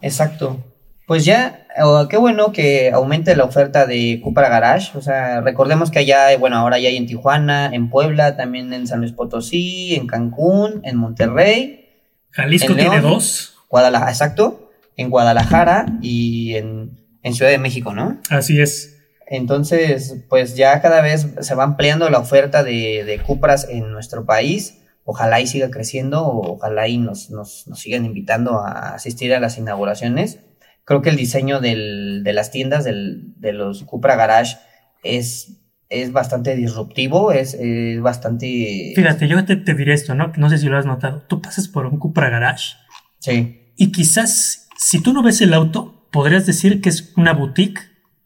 Exacto. 0.01 0.68
Pues 1.09 1.25
ya, 1.25 1.65
oh, 1.81 2.07
qué 2.07 2.17
bueno 2.17 2.51
que 2.51 2.91
aumente 2.91 3.35
la 3.35 3.43
oferta 3.43 3.87
de 3.87 4.21
Cupra 4.23 4.47
Garage. 4.47 4.95
O 4.95 5.01
sea, 5.01 5.41
recordemos 5.41 5.89
que 5.89 5.97
allá, 5.97 6.37
bueno, 6.37 6.57
ahora 6.57 6.77
ya 6.77 6.89
hay 6.89 6.97
en 6.97 7.07
Tijuana, 7.07 7.71
en 7.73 7.89
Puebla, 7.89 8.37
también 8.37 8.71
en 8.73 8.85
San 8.85 8.99
Luis 8.99 9.13
Potosí, 9.13 9.95
en 9.95 10.05
Cancún, 10.05 10.81
en 10.83 10.97
Monterrey. 10.97 11.87
Jalisco 12.29 12.73
en 12.73 12.77
León, 12.77 12.91
tiene 12.91 13.09
dos. 13.09 13.55
Guadalajara, 13.71 14.11
exacto. 14.11 14.69
En 14.97 15.09
Guadalajara 15.09 15.87
y 15.99 16.53
en, 16.57 16.99
en 17.23 17.33
Ciudad 17.33 17.49
de 17.49 17.57
México, 17.57 17.91
¿no? 17.91 18.21
Así 18.29 18.61
es. 18.61 18.99
Entonces, 19.25 20.15
pues 20.29 20.55
ya 20.55 20.79
cada 20.79 21.01
vez 21.01 21.25
se 21.39 21.55
va 21.55 21.63
ampliando 21.63 22.07
la 22.11 22.19
oferta 22.19 22.63
de, 22.63 23.03
de 23.03 23.17
Cupras 23.17 23.67
en 23.67 23.91
nuestro 23.91 24.27
país. 24.27 24.77
Ojalá 25.05 25.41
y 25.41 25.47
siga 25.47 25.71
creciendo, 25.71 26.23
ojalá 26.23 26.87
y 26.87 26.99
nos, 26.99 27.31
nos, 27.31 27.65
nos 27.65 27.79
sigan 27.79 28.05
invitando 28.05 28.59
a 28.59 28.93
asistir 28.93 29.33
a 29.33 29.39
las 29.39 29.57
inauguraciones 29.57 30.41
creo 30.89 31.04
que 31.04 31.12
el 31.12 31.17
diseño 31.17 31.60
del, 31.60 32.23
de 32.23 32.34
las 32.34 32.49
tiendas 32.49 32.84
del, 32.84 33.36
de 33.38 33.54
los 33.54 33.84
Cupra 33.84 34.15
Garage 34.15 34.58
es, 35.04 35.62
es 35.88 36.12
bastante 36.12 36.56
disruptivo, 36.56 37.32
es, 37.32 37.54
es 37.54 38.02
bastante... 38.02 38.93
Fíjate, 38.95 39.28
yo 39.28 39.45
te, 39.45 39.56
te, 39.56 39.75
diré 39.75 39.93
esto, 39.93 40.15
¿no? 40.15 40.34
No 40.36 40.49
sé 40.49 40.58
si 40.58 40.65
lo 40.65 40.80
has 40.80 40.88
notado. 40.88 41.21
Tú 41.28 41.43
pasas 41.43 41.67
por 41.67 41.86
un 41.86 41.99
Cupra 41.99 42.32
Garage. 42.32 42.73
Sí. 43.19 43.71
Y 43.78 43.91
quizás, 43.91 44.67
si 44.80 44.99
tú 44.99 45.13
no 45.13 45.21
ves 45.21 45.41
el 45.41 45.54
auto, 45.54 46.08
podrías 46.12 46.47
decir 46.47 46.82
que 46.82 46.89
es 46.89 47.13
una 47.15 47.34
boutique 47.34 47.82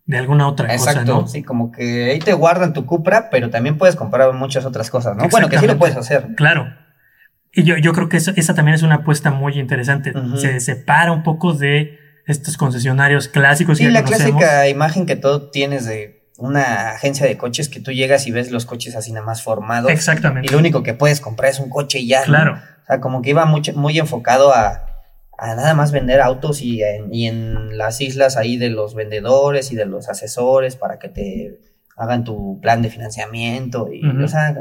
de 0.06 0.18
alguna 0.20 0.48
otra 0.48 0.74
Exacto, 0.74 1.02
cosa, 1.02 1.22
¿no? 1.24 1.28
sí, 1.28 1.44
como 1.44 1.70
que 1.70 2.12
ahí 2.12 2.20
te 2.20 2.32
guardan 2.32 2.72
tu 2.72 2.86
Cupra, 2.86 3.30
pero 3.30 3.50
también 3.50 3.78
puedes 3.78 3.98
comprar 3.98 4.32
muchas 4.32 4.64
otras 4.64 4.90
cosas, 4.90 5.18
¿no? 5.18 5.28
Bueno, 5.28 5.50
que 5.50 5.60
sí 5.60 5.68
lo 5.68 5.78
puedes 5.78 5.98
hacer. 5.98 6.30
Claro. 6.38 6.74
Y 7.52 7.64
yo, 7.64 7.76
yo 7.76 7.92
creo 7.92 8.08
que 8.08 8.16
eso, 8.16 8.32
esa 8.38 8.56
también 8.56 8.76
es 8.76 8.84
una 8.84 8.96
apuesta 8.96 9.32
muy 9.32 9.60
interesante. 9.60 10.12
Uh 10.12 10.20
-huh. 10.20 10.38
Se 10.38 10.62
separa 10.62 11.12
un 11.12 11.24
poco 11.24 11.52
de 11.52 12.03
estos 12.26 12.58
concesionarios 12.58 13.28
clásicos. 13.28 13.78
Sí, 13.78 13.86
que 13.86 13.92
la 13.92 14.04
conocemos. 14.04 14.42
clásica 14.42 14.68
imagen 14.70 15.06
que 15.06 15.16
todo 15.16 15.50
tienes 15.50 15.86
de 15.86 16.24
una 16.38 16.92
agencia 16.92 17.26
de 17.26 17.38
coches 17.38 17.70
que 17.70 17.80
tú 17.80 17.92
llegas 17.92 18.28
y 18.28 18.32
ves 18.32 18.52
los 18.52 18.66
coches 18.66 18.96
así 18.96 19.12
nada 19.12 19.26
más 19.26 19.42
formados. 19.42 19.92
Exactamente. 19.92 20.48
Y 20.48 20.52
lo 20.52 20.58
único 20.58 20.84
que 20.84 20.94
puedes 20.94 21.22
comprar 21.22 21.52
es 21.52 21.60
un 21.60 21.70
coche 21.70 22.00
y 22.00 22.08
ya. 22.08 22.24
Claro. 22.24 22.56
¿no? 22.56 22.62
O 22.62 22.86
sea, 22.86 23.00
como 23.00 23.22
que 23.22 23.30
iba 23.30 23.46
mucho, 23.46 23.74
muy 23.74 23.98
enfocado 24.00 24.54
a, 24.54 24.86
a 25.38 25.56
nada 25.56 25.74
más 25.74 25.92
vender 25.92 26.22
autos 26.22 26.62
y 26.62 26.84
en, 26.84 27.14
y 27.14 27.28
en 27.28 27.78
las 27.78 28.02
islas 28.02 28.36
ahí 28.38 28.58
de 28.58 28.70
los 28.70 28.96
vendedores 28.96 29.72
y 29.72 29.76
de 29.76 29.86
los 29.86 30.10
asesores 30.10 30.76
para 30.76 31.00
que 31.00 31.10
te 31.10 31.60
hagan 31.96 32.24
tu 32.24 32.60
plan 32.62 32.82
de 32.82 32.90
financiamiento. 32.90 33.90
Y. 33.92 34.06
O 34.22 34.28
sea, 34.28 34.56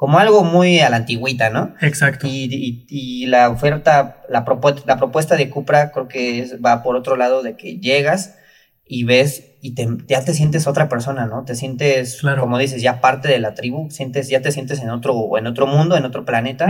como 0.00 0.20
algo 0.20 0.44
muy 0.44 0.78
a 0.78 0.90
la 0.90 0.96
antigüita, 0.98 1.50
¿no? 1.50 1.74
Exacto. 1.80 2.28
Y, 2.28 2.48
y- 2.52 2.86
y 2.88 3.26
la 3.26 3.48
oferta, 3.50 4.22
la, 4.28 4.44
propu- 4.44 4.84
la 4.86 4.96
propuesta 4.96 5.34
de 5.34 5.50
Cupra 5.50 5.90
creo 5.90 6.06
que 6.06 6.38
es- 6.38 6.56
va 6.64 6.84
por 6.84 6.94
otro 6.94 7.16
lado 7.16 7.42
de 7.42 7.56
que 7.56 7.78
llegas 7.80 8.36
y 8.86 9.02
ves 9.02 9.56
y 9.60 9.74
te, 9.74 9.88
ya 10.06 10.24
te 10.24 10.34
sientes 10.34 10.68
otra 10.68 10.88
persona, 10.88 11.26
¿no? 11.26 11.42
Te 11.44 11.56
sientes, 11.56 12.18
Claro. 12.20 12.42
como 12.42 12.58
dices, 12.58 12.80
ya 12.80 13.00
parte 13.00 13.26
de 13.26 13.40
la 13.40 13.54
tribu, 13.54 13.90
sientes, 13.90 14.28
ya 14.28 14.40
te 14.40 14.52
sientes 14.52 14.80
en 14.80 14.90
otro, 14.90 15.36
en 15.36 15.48
otro 15.48 15.66
mundo, 15.66 15.96
en 15.96 16.04
otro 16.04 16.24
planeta, 16.24 16.68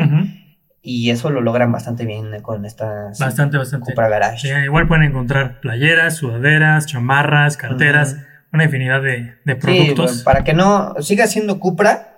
y 0.81 1.11
eso 1.11 1.29
lo 1.29 1.43
logran 1.43 1.71
bastante 1.71 2.07
bien 2.07 2.41
con 2.41 2.65
estas 2.65 3.19
Bastante, 3.19 3.59
bastante. 3.59 3.91
Cupra 3.91 4.09
Garage. 4.09 4.49
Sí, 4.49 4.55
igual 4.65 4.89
pueden 4.89 5.05
encontrar 5.05 5.61
playeras, 5.61 6.17
sudaderas, 6.17 6.87
chamarras, 6.87 7.59
carteras, 7.59 8.17
una 8.55 8.65
infinidad 8.65 9.03
de, 9.03 9.35
de 9.45 9.53
Sí, 9.55 9.61
productos. 9.61 10.07
bueno, 10.13 10.25
para 10.25 10.45
que 10.45 10.55
no 10.55 10.95
siga 11.01 11.27
siendo 11.27 11.61
Cupra, 11.61 12.18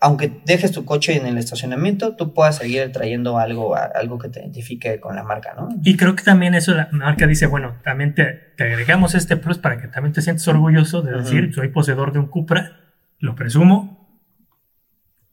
aunque 0.00 0.42
dejes 0.44 0.72
tu 0.72 0.84
coche 0.84 1.16
en 1.16 1.26
el 1.26 1.38
estacionamiento, 1.38 2.16
tú 2.16 2.34
puedas 2.34 2.56
seguir 2.56 2.92
trayendo 2.92 3.38
algo, 3.38 3.74
algo 3.76 4.18
que 4.18 4.28
te 4.28 4.40
identifique 4.40 5.00
con 5.00 5.16
la 5.16 5.22
marca, 5.22 5.54
¿no? 5.56 5.68
Y 5.82 5.96
creo 5.96 6.14
que 6.14 6.22
también 6.22 6.54
eso 6.54 6.74
la 6.74 6.88
marca 6.92 7.26
dice, 7.26 7.46
bueno, 7.46 7.76
también 7.82 8.14
te, 8.14 8.52
te 8.56 8.64
agregamos 8.64 9.14
este 9.14 9.36
plus 9.36 9.58
para 9.58 9.80
que 9.80 9.88
también 9.88 10.12
te 10.12 10.20
sientes 10.20 10.46
orgulloso 10.48 11.02
de 11.02 11.12
decir, 11.12 11.52
soy 11.54 11.68
poseedor 11.68 12.12
de 12.12 12.18
un 12.18 12.26
Cupra, 12.26 12.80
lo 13.18 13.34
presumo. 13.34 14.20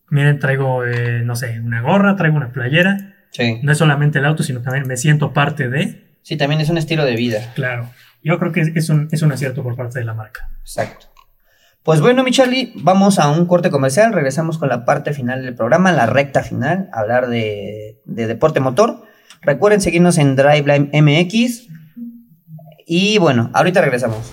Miren, 0.09 0.39
traigo, 0.39 0.85
eh, 0.85 1.21
no 1.23 1.35
sé, 1.35 1.59
una 1.59 1.81
gorra, 1.81 2.15
traigo 2.15 2.37
una 2.37 2.51
playera. 2.51 3.15
Sí. 3.31 3.59
No 3.63 3.71
es 3.71 3.77
solamente 3.77 4.19
el 4.19 4.25
auto, 4.25 4.43
sino 4.43 4.61
también 4.61 4.87
me 4.87 4.95
siento 4.95 5.33
parte 5.33 5.69
de. 5.69 6.17
Sí, 6.21 6.37
también 6.37 6.61
es 6.61 6.69
un 6.69 6.77
estilo 6.77 7.03
de 7.03 7.15
vida. 7.15 7.51
Claro. 7.55 7.89
Yo 8.21 8.39
creo 8.39 8.51
que 8.51 8.61
es, 8.61 8.71
es 8.75 8.89
un, 8.89 9.09
es 9.11 9.21
un 9.23 9.31
acierto 9.31 9.63
por 9.63 9.75
parte 9.75 9.99
de 9.99 10.05
la 10.05 10.13
marca. 10.13 10.49
Exacto. 10.61 11.12
Pues 11.83 11.99
bueno, 11.99 12.23
mi 12.23 12.31
Charlie, 12.31 12.71
vamos 12.75 13.19
a 13.19 13.29
un 13.29 13.45
corte 13.45 13.69
comercial. 13.69 14.13
Regresamos 14.13 14.57
con 14.57 14.69
la 14.69 14.85
parte 14.85 15.11
final 15.11 15.43
del 15.43 15.53
programa, 15.53 15.91
la 15.91 16.05
recta 16.05 16.41
final, 16.41 16.89
a 16.93 17.01
hablar 17.01 17.27
de, 17.27 17.99
de 18.05 18.27
deporte 18.27 18.61
motor. 18.61 19.03
Recuerden 19.41 19.81
seguirnos 19.81 20.17
en 20.17 20.37
Driveline 20.37 20.89
MX. 20.93 21.67
Y 22.87 23.17
bueno, 23.17 23.49
ahorita 23.53 23.81
regresamos. 23.81 24.31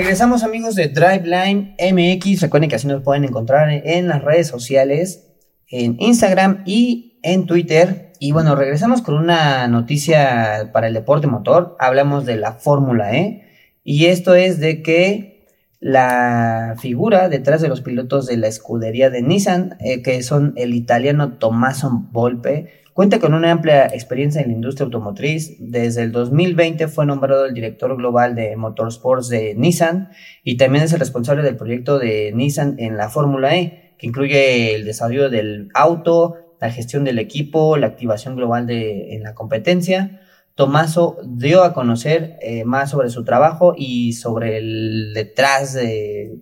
Regresamos 0.00 0.44
amigos 0.44 0.76
de 0.76 0.88
Driveline 0.88 1.76
MX. 1.78 2.40
Recuerden 2.40 2.70
que 2.70 2.76
así 2.76 2.86
nos 2.86 3.02
pueden 3.02 3.22
encontrar 3.24 3.68
en 3.70 4.08
las 4.08 4.24
redes 4.24 4.48
sociales, 4.48 5.28
en 5.68 6.00
Instagram 6.00 6.62
y 6.64 7.20
en 7.22 7.44
Twitter. 7.44 8.10
Y 8.18 8.32
bueno, 8.32 8.56
regresamos 8.56 9.02
con 9.02 9.16
una 9.16 9.68
noticia 9.68 10.70
para 10.72 10.88
el 10.88 10.94
deporte 10.94 11.26
motor. 11.26 11.76
Hablamos 11.78 12.24
de 12.24 12.36
la 12.36 12.52
Fórmula 12.52 13.14
E. 13.14 13.42
Y 13.84 14.06
esto 14.06 14.34
es 14.34 14.58
de 14.58 14.82
que 14.82 15.46
la 15.80 16.76
figura 16.78 17.28
detrás 17.28 17.60
de 17.60 17.68
los 17.68 17.82
pilotos 17.82 18.26
de 18.26 18.38
la 18.38 18.48
escudería 18.48 19.10
de 19.10 19.20
Nissan, 19.20 19.76
eh, 19.80 20.00
que 20.00 20.22
son 20.22 20.54
el 20.56 20.74
italiano 20.74 21.34
Tommaso 21.36 22.06
Volpe, 22.10 22.79
Cuenta 22.92 23.20
con 23.20 23.34
una 23.34 23.52
amplia 23.52 23.86
experiencia 23.86 24.40
en 24.40 24.48
la 24.48 24.54
industria 24.54 24.84
automotriz. 24.84 25.56
Desde 25.60 26.02
el 26.02 26.12
2020 26.12 26.88
fue 26.88 27.06
nombrado 27.06 27.46
el 27.46 27.54
director 27.54 27.96
global 27.96 28.34
de 28.34 28.56
Motorsports 28.56 29.28
de 29.28 29.54
Nissan 29.54 30.10
y 30.42 30.56
también 30.56 30.84
es 30.84 30.92
el 30.92 30.98
responsable 30.98 31.42
del 31.42 31.56
proyecto 31.56 31.98
de 31.98 32.32
Nissan 32.34 32.76
en 32.78 32.96
la 32.96 33.08
Fórmula 33.08 33.56
E, 33.56 33.94
que 33.96 34.08
incluye 34.08 34.74
el 34.74 34.84
desarrollo 34.84 35.30
del 35.30 35.68
auto, 35.72 36.34
la 36.60 36.70
gestión 36.70 37.04
del 37.04 37.18
equipo, 37.20 37.76
la 37.76 37.86
activación 37.86 38.34
global 38.34 38.66
de, 38.66 39.14
en 39.14 39.22
la 39.22 39.34
competencia. 39.34 40.20
Tomaso 40.56 41.18
dio 41.24 41.62
a 41.62 41.72
conocer 41.72 42.38
eh, 42.42 42.64
más 42.64 42.90
sobre 42.90 43.08
su 43.08 43.24
trabajo 43.24 43.74
y 43.76 44.14
sobre 44.14 44.58
el 44.58 45.12
detrás 45.14 45.74
de, 45.74 46.40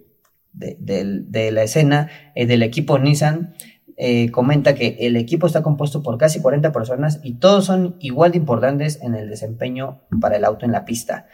de, 0.52 1.52
la 1.52 1.62
escena 1.62 2.10
eh, 2.34 2.46
del 2.46 2.62
equipo 2.62 2.98
Nissan. 2.98 3.54
Eh, 4.00 4.30
comenta 4.30 4.76
que 4.76 4.96
el 5.00 5.16
equipo 5.16 5.48
está 5.48 5.60
compuesto 5.64 6.04
por 6.04 6.18
casi 6.18 6.40
40 6.40 6.70
personas 6.70 7.18
y 7.24 7.34
todos 7.34 7.64
son 7.64 7.96
igual 7.98 8.30
de 8.30 8.38
importantes 8.38 9.00
en 9.02 9.16
el 9.16 9.28
desempeño 9.28 10.02
para 10.20 10.36
el 10.36 10.44
auto 10.44 10.64
en 10.64 10.70
la 10.70 10.84
pista. 10.84 11.26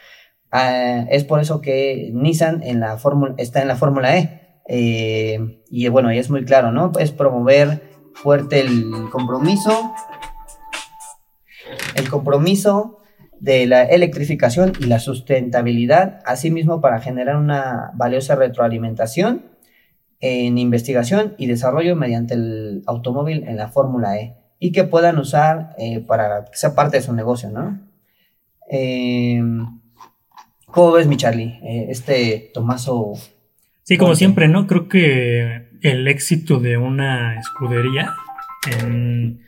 Uh, 0.50 1.04
es 1.10 1.24
por 1.24 1.40
eso 1.40 1.60
que 1.60 2.10
Nissan 2.14 2.62
en 2.62 2.80
la 2.80 2.96
fórmula 2.96 3.34
está 3.36 3.60
en 3.60 3.68
la 3.68 3.76
Fórmula 3.76 4.16
E. 4.16 4.62
Eh, 4.66 5.62
y 5.68 5.88
bueno, 5.88 6.10
y 6.10 6.18
es 6.18 6.30
muy 6.30 6.46
claro, 6.46 6.72
¿no? 6.72 6.90
Es 6.98 7.12
promover 7.12 7.82
fuerte 8.14 8.60
el 8.60 9.10
compromiso, 9.10 9.92
el 11.96 12.08
compromiso 12.08 13.02
de 13.40 13.66
la 13.66 13.82
electrificación 13.82 14.72
y 14.80 14.86
la 14.86 15.00
sustentabilidad, 15.00 16.20
asimismo 16.24 16.80
para 16.80 17.00
generar 17.00 17.36
una 17.36 17.90
valiosa 17.94 18.36
retroalimentación 18.36 19.53
en 20.26 20.56
investigación 20.56 21.34
y 21.36 21.46
desarrollo 21.46 21.96
mediante 21.96 22.32
el 22.32 22.82
automóvil 22.86 23.44
en 23.46 23.58
la 23.58 23.68
Fórmula 23.68 24.16
E 24.16 24.34
y 24.58 24.72
que 24.72 24.84
puedan 24.84 25.18
usar 25.18 25.74
eh, 25.76 26.00
para 26.00 26.46
que 26.46 26.56
sea 26.56 26.74
parte 26.74 26.96
de 26.96 27.02
su 27.02 27.12
negocio, 27.12 27.50
¿no? 27.50 27.78
Eh, 28.70 29.38
¿Cómo 30.64 30.92
ves, 30.92 31.06
mi 31.06 31.18
Charlie? 31.18 31.60
Eh, 31.62 31.86
este 31.90 32.50
Tomaso. 32.54 33.12
Sí, 33.82 33.98
como 33.98 34.14
siempre, 34.14 34.48
¿no? 34.48 34.66
Creo 34.66 34.88
que 34.88 35.68
el 35.82 36.08
éxito 36.08 36.58
de 36.58 36.78
una 36.78 37.38
escudería 37.38 38.14
en, 38.80 39.42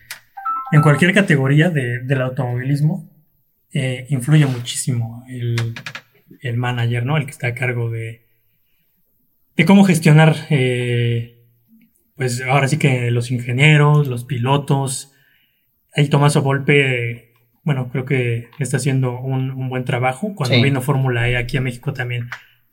en 0.73 0.83
cualquier 0.83 1.15
categoría 1.15 1.71
de, 1.71 2.01
del 2.01 2.21
automovilismo 2.21 3.09
eh, 3.73 4.07
influye 4.11 4.45
muchísimo 4.45 5.25
el, 5.27 5.75
el 6.43 6.57
manager, 6.59 7.07
¿no? 7.07 7.17
El 7.17 7.25
que 7.25 7.31
está 7.31 7.47
a 7.47 7.55
cargo 7.55 7.91
de, 7.91 8.26
de 9.57 9.65
cómo 9.65 9.85
gestionar 9.85 10.37
eh, 10.51 11.37
pues 12.17 12.43
ahora 12.43 12.67
sí 12.67 12.79
que 12.79 13.11
los 13.11 13.31
ingenieros, 13.31 14.09
los 14.09 14.25
pilotos, 14.25 15.13
ahí 15.95 16.09
Tomás 16.09 16.37
Volpe, 16.37 17.35
bueno, 17.63 17.91
creo 17.91 18.05
que 18.05 18.49
está 18.59 18.79
haciendo 18.79 19.21
un, 19.21 19.69
buen 19.69 19.85
trabajo. 19.85 20.35
Cuando 20.35 20.61
vino 20.63 20.81
Fórmula 20.81 21.29
E 21.29 21.37
aquí 21.37 21.57
a 21.57 21.61
México 21.61 21.93
también, 21.93 22.29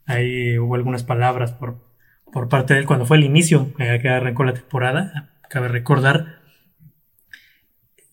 ahí 0.05 0.57
hubo 0.57 0.75
algunas 0.75 1.03
palabras 1.03 1.51
por, 1.51 1.83
por 2.31 2.47
parte 2.47 2.73
de 2.73 2.81
él 2.81 2.85
cuando 2.85 3.05
fue 3.05 3.17
el 3.17 3.23
inicio, 3.23 3.73
eh, 3.79 3.99
que 4.01 4.09
arrancó 4.09 4.43
la 4.43 4.53
temporada, 4.53 5.31
cabe 5.49 5.67
recordar. 5.67 6.41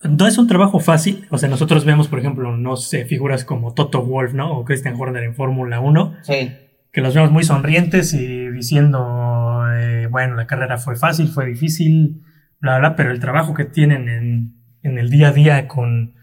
No 0.03 0.27
es 0.27 0.39
un 0.39 0.49
trabajo 0.49 0.81
fácil, 0.81 1.27
o 1.31 1.39
sea, 1.39 1.49
nosotros 1.49 1.85
vemos, 1.85 2.09
por 2.09 2.19
ejemplo, 2.19 2.57
no 2.57 2.77
sé, 2.77 3.05
figuras 3.05 3.45
como 3.45 3.75
Toto 3.75 4.03
Wolf, 4.03 4.33
¿no? 4.33 4.51
O 4.59 4.65
Christian 4.65 4.97
Horner 4.99 5.23
en 5.23 5.35
Fórmula 5.35 5.81
1. 5.81 6.17
Sí. 6.23 6.53
Que 6.91 7.03
los 7.03 7.15
vemos 7.15 7.31
muy 7.31 7.45
sonrientes 7.45 8.15
y 8.15 8.40
diciendo, 8.61 9.65
eh, 9.77 10.07
bueno, 10.11 10.37
la 10.37 10.47
carrera 10.47 10.79
fue 10.79 10.97
fácil, 10.97 11.29
fue 11.29 11.47
difícil, 11.47 12.23
bla, 12.61 12.79
bla, 12.79 12.97
pero 12.97 13.11
el 13.11 13.21
trabajo 13.21 13.55
que 13.55 13.65
tienen 13.65 14.09
en, 14.09 14.55
en 14.83 14.99
el 14.99 15.11
día 15.11 15.29
a 15.29 15.33
día 15.33 15.69
con, 15.69 16.15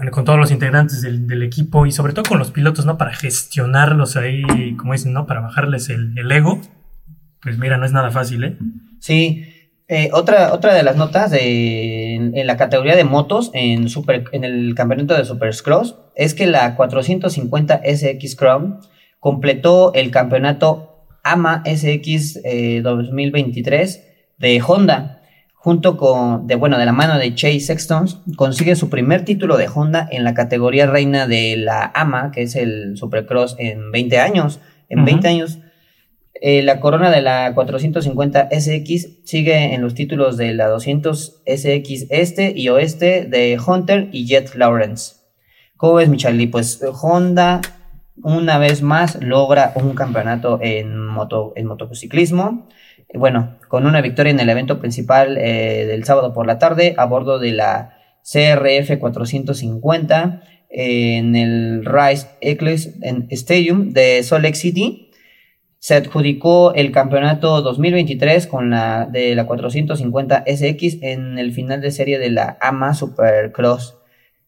bueno, 0.00 0.12
con 0.12 0.24
todos 0.24 0.38
los 0.38 0.50
integrantes 0.50 1.02
del, 1.02 1.42
equipo 1.42 1.84
y 1.84 1.92
sobre 1.92 2.14
todo 2.14 2.24
con 2.26 2.38
los 2.38 2.50
pilotos, 2.50 2.86
¿no? 2.86 2.96
Para 2.96 3.12
gestionarlos 3.12 4.16
ahí, 4.16 4.42
como 4.78 4.94
dicen, 4.94 5.12
¿no? 5.12 5.26
Para 5.26 5.40
bajarles 5.40 5.90
el, 5.90 6.32
ego. 6.32 6.58
Pues 7.42 7.58
mira, 7.58 7.76
no 7.76 7.84
es 7.84 7.92
nada 7.92 8.10
fácil, 8.10 8.44
¿eh? 8.44 8.56
Sí. 8.98 9.44
Eh, 9.88 10.08
otra, 10.14 10.54
otra 10.54 10.72
de 10.72 10.84
las 10.84 10.96
notas 10.96 11.30
de, 11.30 12.14
en, 12.14 12.46
la 12.46 12.56
categoría 12.56 12.96
de 12.96 13.04
motos 13.04 13.50
en, 13.52 13.90
super, 13.90 14.24
en 14.32 14.44
el 14.44 14.74
campeonato 14.74 15.14
de 15.14 15.26
Supercross 15.26 15.96
es 16.14 16.32
que 16.32 16.46
la 16.46 16.76
450 16.76 17.82
SX 17.84 18.36
Crown 18.36 18.78
completó 19.18 19.92
el 19.92 20.10
campeonato 20.10 20.89
AMA 21.22 21.62
SX 21.64 22.40
2023 22.82 23.96
eh, 23.96 24.24
de 24.38 24.62
Honda 24.66 25.20
junto 25.60 25.98
con, 25.98 26.46
de, 26.46 26.54
bueno, 26.54 26.78
de 26.78 26.86
la 26.86 26.92
mano 26.92 27.18
de 27.18 27.34
Chase 27.34 27.60
Sexton, 27.60 28.06
consigue 28.36 28.74
su 28.76 28.88
primer 28.88 29.26
título 29.26 29.58
de 29.58 29.68
Honda 29.68 30.08
en 30.10 30.24
la 30.24 30.32
categoría 30.32 30.86
reina 30.86 31.26
de 31.26 31.54
la 31.58 31.92
AMA, 31.94 32.30
que 32.32 32.42
es 32.42 32.56
el 32.56 32.96
Supercross 32.96 33.56
en 33.58 33.92
20 33.92 34.18
años. 34.20 34.60
En 34.88 35.04
20 35.04 35.28
años, 35.28 35.58
eh, 36.40 36.62
la 36.62 36.80
corona 36.80 37.10
de 37.10 37.20
la 37.20 37.52
450 37.54 38.48
SX 38.50 39.20
sigue 39.24 39.74
en 39.74 39.82
los 39.82 39.92
títulos 39.92 40.38
de 40.38 40.54
la 40.54 40.68
200 40.68 41.42
SX 41.44 42.06
Este 42.08 42.54
y 42.56 42.70
Oeste 42.70 43.26
de 43.26 43.58
Hunter 43.64 44.08
y 44.12 44.24
Jet 44.24 44.54
Lawrence. 44.54 45.16
¿Cómo 45.76 45.94
ves, 45.94 46.08
Michali? 46.08 46.46
Pues 46.46 46.80
Honda 47.02 47.60
una 48.22 48.58
vez 48.58 48.82
más 48.82 49.22
logra 49.22 49.72
un 49.74 49.94
campeonato 49.94 50.58
en, 50.62 51.06
moto, 51.06 51.52
en 51.56 51.66
motociclismo 51.66 52.68
bueno, 53.14 53.56
con 53.68 53.86
una 53.86 54.00
victoria 54.00 54.30
en 54.30 54.40
el 54.40 54.48
evento 54.48 54.78
principal 54.78 55.36
eh, 55.36 55.86
del 55.86 56.04
sábado 56.04 56.32
por 56.32 56.46
la 56.46 56.58
tarde 56.58 56.94
a 56.96 57.06
bordo 57.06 57.38
de 57.38 57.52
la 57.52 57.96
CRF 58.22 58.98
450 58.98 60.42
en 60.68 61.34
el 61.34 61.84
Rice 61.84 62.28
Eccles 62.40 62.94
Stadium 63.30 63.90
de 63.90 64.22
Salt 64.22 64.44
Lake 64.44 64.56
City. 64.56 65.10
Se 65.78 65.94
adjudicó 65.94 66.74
el 66.74 66.92
campeonato 66.92 67.62
2023 67.62 68.46
con 68.46 68.70
la 68.70 69.06
de 69.06 69.34
la 69.34 69.46
450 69.46 70.44
SX 70.46 71.02
en 71.02 71.38
el 71.38 71.52
final 71.52 71.80
de 71.80 71.90
serie 71.90 72.18
de 72.18 72.30
la 72.30 72.58
AMA 72.60 72.94
Supercross. 72.94 73.96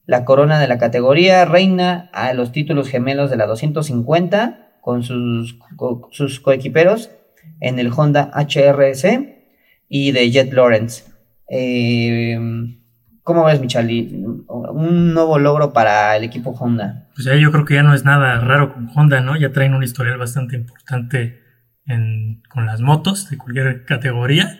La 0.05 0.25
corona 0.25 0.59
de 0.59 0.69
la 0.69 0.79
categoría 0.79 1.45
reina 1.45 2.11
a 2.13 2.33
los 2.35 2.53
títulos 2.53 2.89
gemelos 2.89 3.31
de 3.31 3.37
la 3.37 3.47
250 3.47 4.79
con 4.81 5.03
sus, 5.03 5.59
sus 6.11 6.41
coequiperos 6.41 7.11
en 7.61 7.79
el 7.79 7.93
Honda 7.97 8.31
HRC 8.35 9.43
y 9.89 10.13
de 10.13 10.31
Jet 10.31 10.53
Lawrence. 10.53 11.05
Eh, 11.49 12.39
¿Cómo 13.23 13.45
ves, 13.45 13.61
Michali? 13.61 14.25
Un 14.49 15.15
nuevo 15.15 15.39
logro 15.39 15.73
para 15.73 16.17
el 16.17 16.25
equipo 16.25 16.51
Honda. 16.51 17.09
Pues 17.15 17.27
ya 17.27 17.37
yo 17.37 17.53
creo 17.53 17.65
que 17.65 17.75
ya 17.75 17.85
no 17.85 17.95
es 17.95 18.05
nada 18.05 18.41
raro 18.41 18.73
con 18.75 18.91
Honda, 18.97 19.21
¿no? 19.21 19.37
Ya 19.37 19.53
traen 19.53 19.75
un 19.75 19.85
historial 19.85 20.19
bastante 20.19 20.57
importante 20.57 21.41
con 22.49 22.67
las 22.67 22.81
motos 22.81 23.31
de 23.31 23.39
cualquier 23.39 23.85
categoría. 23.85 24.59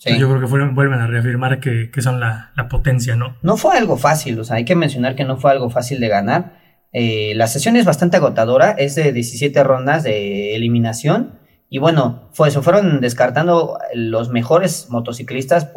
Sí. 0.00 0.18
Yo 0.18 0.28
creo 0.30 0.40
que 0.40 0.46
vuelven 0.46 0.98
a 0.98 1.06
reafirmar 1.06 1.60
que, 1.60 1.90
son 2.00 2.20
la, 2.20 2.52
potencia, 2.70 3.16
¿no? 3.16 3.36
No 3.42 3.58
fue 3.58 3.76
algo 3.76 3.98
fácil, 3.98 4.40
o 4.40 4.44
sea, 4.44 4.56
hay 4.56 4.64
que 4.64 4.74
mencionar 4.74 5.14
que 5.14 5.24
no 5.24 5.36
fue 5.36 5.50
algo 5.50 5.68
fácil 5.68 6.00
de 6.00 6.08
ganar. 6.08 6.58
Eh, 6.92 7.34
la 7.36 7.46
sesión 7.46 7.76
es 7.76 7.84
bastante 7.84 8.16
agotadora, 8.16 8.70
es 8.70 8.94
de 8.94 9.12
17 9.12 9.62
rondas 9.62 10.02
de 10.02 10.56
eliminación 10.56 11.38
y 11.72 11.78
bueno, 11.78 12.28
fue, 12.32 12.50
se 12.50 12.60
fueron 12.62 13.00
descartando 13.00 13.78
los 13.94 14.30
mejores 14.30 14.88
motociclistas, 14.90 15.68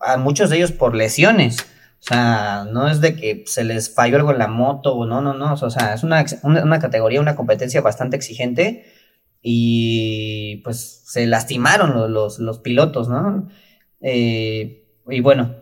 a 0.00 0.16
muchos 0.16 0.48
de 0.48 0.56
ellos 0.56 0.72
por 0.72 0.94
lesiones. 0.94 1.58
O 2.00 2.04
sea, 2.04 2.64
no 2.72 2.88
es 2.88 3.02
de 3.02 3.14
que 3.14 3.44
se 3.46 3.62
les 3.62 3.94
falló 3.94 4.16
algo 4.16 4.32
en 4.32 4.38
la 4.38 4.48
moto, 4.48 5.04
no, 5.04 5.20
no, 5.20 5.34
no. 5.34 5.52
O 5.52 5.70
sea, 5.70 5.92
es 5.92 6.02
una, 6.04 6.24
una, 6.42 6.78
categoría, 6.78 7.20
una 7.20 7.36
competencia 7.36 7.82
bastante 7.82 8.16
exigente 8.16 8.86
y 9.42 10.62
pues 10.64 11.02
se 11.04 11.26
lastimaron 11.26 12.12
los, 12.12 12.38
los, 12.38 12.58
pilotos, 12.58 13.10
¿no? 13.10 13.48
Eh, 14.02 14.84
y 15.08 15.20
bueno, 15.20 15.56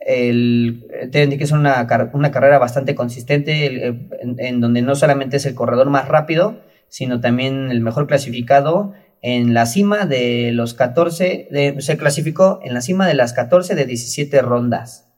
el, 0.00 0.86
que 1.10 1.36
es 1.40 1.52
una, 1.52 1.86
una 2.12 2.30
carrera 2.30 2.58
bastante 2.58 2.94
consistente 2.94 3.86
en, 3.86 4.36
en 4.38 4.60
donde 4.60 4.82
no 4.82 4.94
solamente 4.94 5.38
es 5.38 5.46
el 5.46 5.54
corredor 5.54 5.90
más 5.90 6.06
rápido, 6.08 6.60
sino 6.88 7.20
también 7.20 7.70
el 7.70 7.80
mejor 7.80 8.06
clasificado 8.06 8.94
en 9.22 9.54
la 9.54 9.66
cima 9.66 10.06
de 10.06 10.52
los 10.52 10.74
14, 10.74 11.48
se 11.78 11.96
clasificó 11.96 12.60
en 12.62 12.74
la 12.74 12.80
cima 12.80 13.06
de 13.06 13.14
las 13.14 13.32
14 13.32 13.74
de 13.74 13.84
17 13.84 14.40
rondas. 14.42 15.08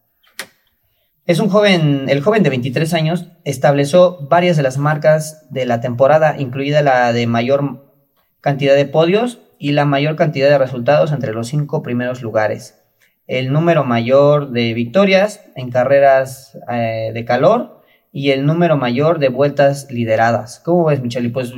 Es 1.26 1.40
un 1.40 1.50
joven, 1.50 2.06
el 2.08 2.22
joven 2.22 2.42
de 2.42 2.48
23 2.48 2.94
años 2.94 3.26
estableció 3.44 4.16
varias 4.28 4.56
de 4.56 4.62
las 4.62 4.78
marcas 4.78 5.46
de 5.50 5.66
la 5.66 5.82
temporada, 5.82 6.36
incluida 6.38 6.80
la 6.80 7.12
de 7.12 7.26
mayor 7.26 7.92
cantidad 8.40 8.74
de 8.74 8.86
podios 8.86 9.40
y 9.58 9.72
la 9.72 9.84
mayor 9.84 10.16
cantidad 10.16 10.48
de 10.48 10.58
resultados 10.58 11.12
entre 11.12 11.32
los 11.32 11.48
cinco 11.48 11.82
primeros 11.82 12.22
lugares. 12.22 12.82
El 13.26 13.52
número 13.52 13.84
mayor 13.84 14.50
de 14.50 14.72
victorias 14.74 15.44
en 15.54 15.70
carreras 15.70 16.58
eh, 16.70 17.10
de 17.12 17.24
calor 17.24 17.82
y 18.12 18.30
el 18.30 18.46
número 18.46 18.76
mayor 18.76 19.18
de 19.18 19.28
vueltas 19.28 19.90
lideradas. 19.90 20.60
¿Cómo 20.64 20.86
ves, 20.86 21.02
Micheli? 21.02 21.28
Pues 21.28 21.52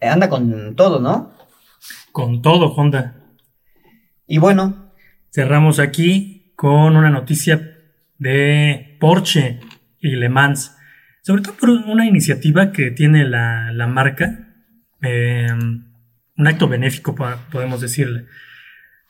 anda 0.00 0.28
con 0.28 0.74
todo, 0.74 1.00
¿no? 1.00 1.30
con 2.12 2.42
todo 2.42 2.72
Honda. 2.74 3.16
Y 4.26 4.38
bueno. 4.38 4.92
Cerramos 5.30 5.78
aquí 5.78 6.52
con 6.56 6.94
una 6.94 7.08
noticia 7.08 7.78
de 8.18 8.98
Porsche 9.00 9.60
y 9.98 10.10
Le 10.16 10.28
Mans. 10.28 10.76
Sobre 11.22 11.40
todo 11.40 11.54
por 11.54 11.70
una 11.70 12.06
iniciativa 12.06 12.70
que 12.70 12.90
tiene 12.90 13.24
la, 13.24 13.86
marca. 13.88 14.54
Em, 15.00 15.86
un 16.36 16.46
acto 16.46 16.68
benéfico, 16.68 17.14
podemos 17.50 17.80
decirle. 17.80 18.26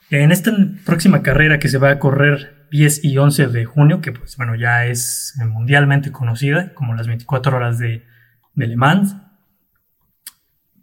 En 0.09 0.31
esta 0.31 0.51
próxima 0.85 1.23
carrera 1.23 1.59
que 1.59 1.69
se 1.69 1.77
va 1.77 1.91
a 1.91 1.99
correr 1.99 2.67
10 2.71 3.05
y 3.05 3.17
11 3.17 3.47
de 3.47 3.65
junio, 3.65 4.01
que 4.01 4.11
pues 4.11 4.37
bueno, 4.37 4.55
ya 4.55 4.85
es 4.85 5.33
mundialmente 5.47 6.11
conocida 6.11 6.73
como 6.73 6.93
las 6.93 7.07
24 7.07 7.55
horas 7.55 7.79
de, 7.79 8.05
de 8.53 8.67
Le 8.67 8.75
Mans, 8.75 9.15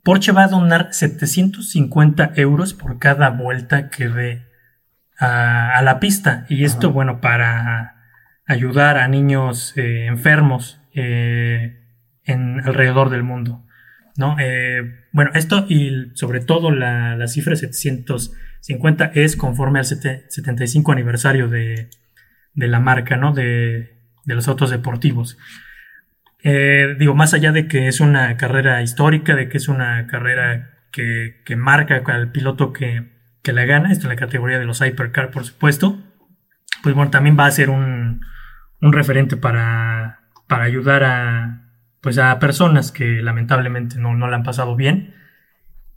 Porsche 0.03 0.33
va 0.33 0.44
a 0.44 0.48
donar 0.48 0.88
750 0.92 2.33
euros 2.37 2.74
por 2.74 2.98
cada 2.98 3.31
vuelta 3.31 3.90
que 3.90 4.09
dé 4.09 4.46
a, 5.18 5.81
la 5.83 6.00
pista. 6.00 6.46
Y 6.48 6.64
esto, 6.64 6.90
bueno, 6.90 7.20
para 7.20 7.96
ayudar 8.46 8.96
a 8.96 9.09
niños 9.09 9.74
eh, 9.76 10.07
enfermos 10.07 10.81
eh, 10.94 11.85
en, 12.24 12.61
alrededor 12.61 13.11
del 13.11 13.22
mundo. 13.22 13.66
¿No? 14.20 14.37
Eh, 14.38 15.06
bueno, 15.12 15.30
esto 15.35 15.64
y 15.66 16.12
sobre 16.14 16.40
todo 16.40 16.70
la, 16.70 17.26
cifra 17.26 17.56
750 17.56 19.12
es 19.14 19.35
conforme 19.35 19.78
al 19.78 19.87
75 19.87 20.92
aniversario 20.92 21.48
de, 21.48 21.88
la 22.54 22.78
marca, 22.78 23.16
¿no? 23.16 23.33
De, 23.33 23.96
los 24.26 24.46
autos 24.46 24.70
deportivos. 24.70 25.38
Eh, 26.42 26.94
digo, 26.98 27.14
más 27.14 27.35
allá 27.35 27.50
de 27.50 27.66
que 27.66 27.88
es 27.88 28.00
una 28.00 28.37
carrera 28.37 28.83
histórica, 28.83 29.35
de 29.35 29.48
que 29.48 29.56
es 29.56 29.66
una 29.66 30.06
carrera 30.06 30.70
que, 30.92 31.42
marca 31.56 32.02
al 32.04 32.31
piloto 32.31 32.73
que, 32.73 33.08
la 33.44 33.64
gana, 33.64 33.90
esto 33.90 34.04
en 34.04 34.10
la 34.10 34.16
categoría 34.16 34.60
de 34.60 34.66
los 34.66 34.81
Hypercar, 34.81 35.33
por 35.33 35.44
supuesto, 35.44 35.98
pues 36.83 36.94
bueno, 36.94 37.10
también 37.10 37.37
va 37.37 37.46
a 37.46 37.50
ser 37.50 37.71
un, 37.71 38.21
referente 38.81 39.37
para 39.37 40.21
ayudar 40.48 41.04
a, 41.04 41.69
pues 42.01 42.19
a 42.19 42.38
personas 42.38 42.92
que 42.92 43.23
lamentablemente 43.23 43.96
no, 43.98 44.15
no 44.15 44.29
la 44.29 44.37
han 44.37 44.42
pasado 44.42 44.77
bien. 44.77 45.15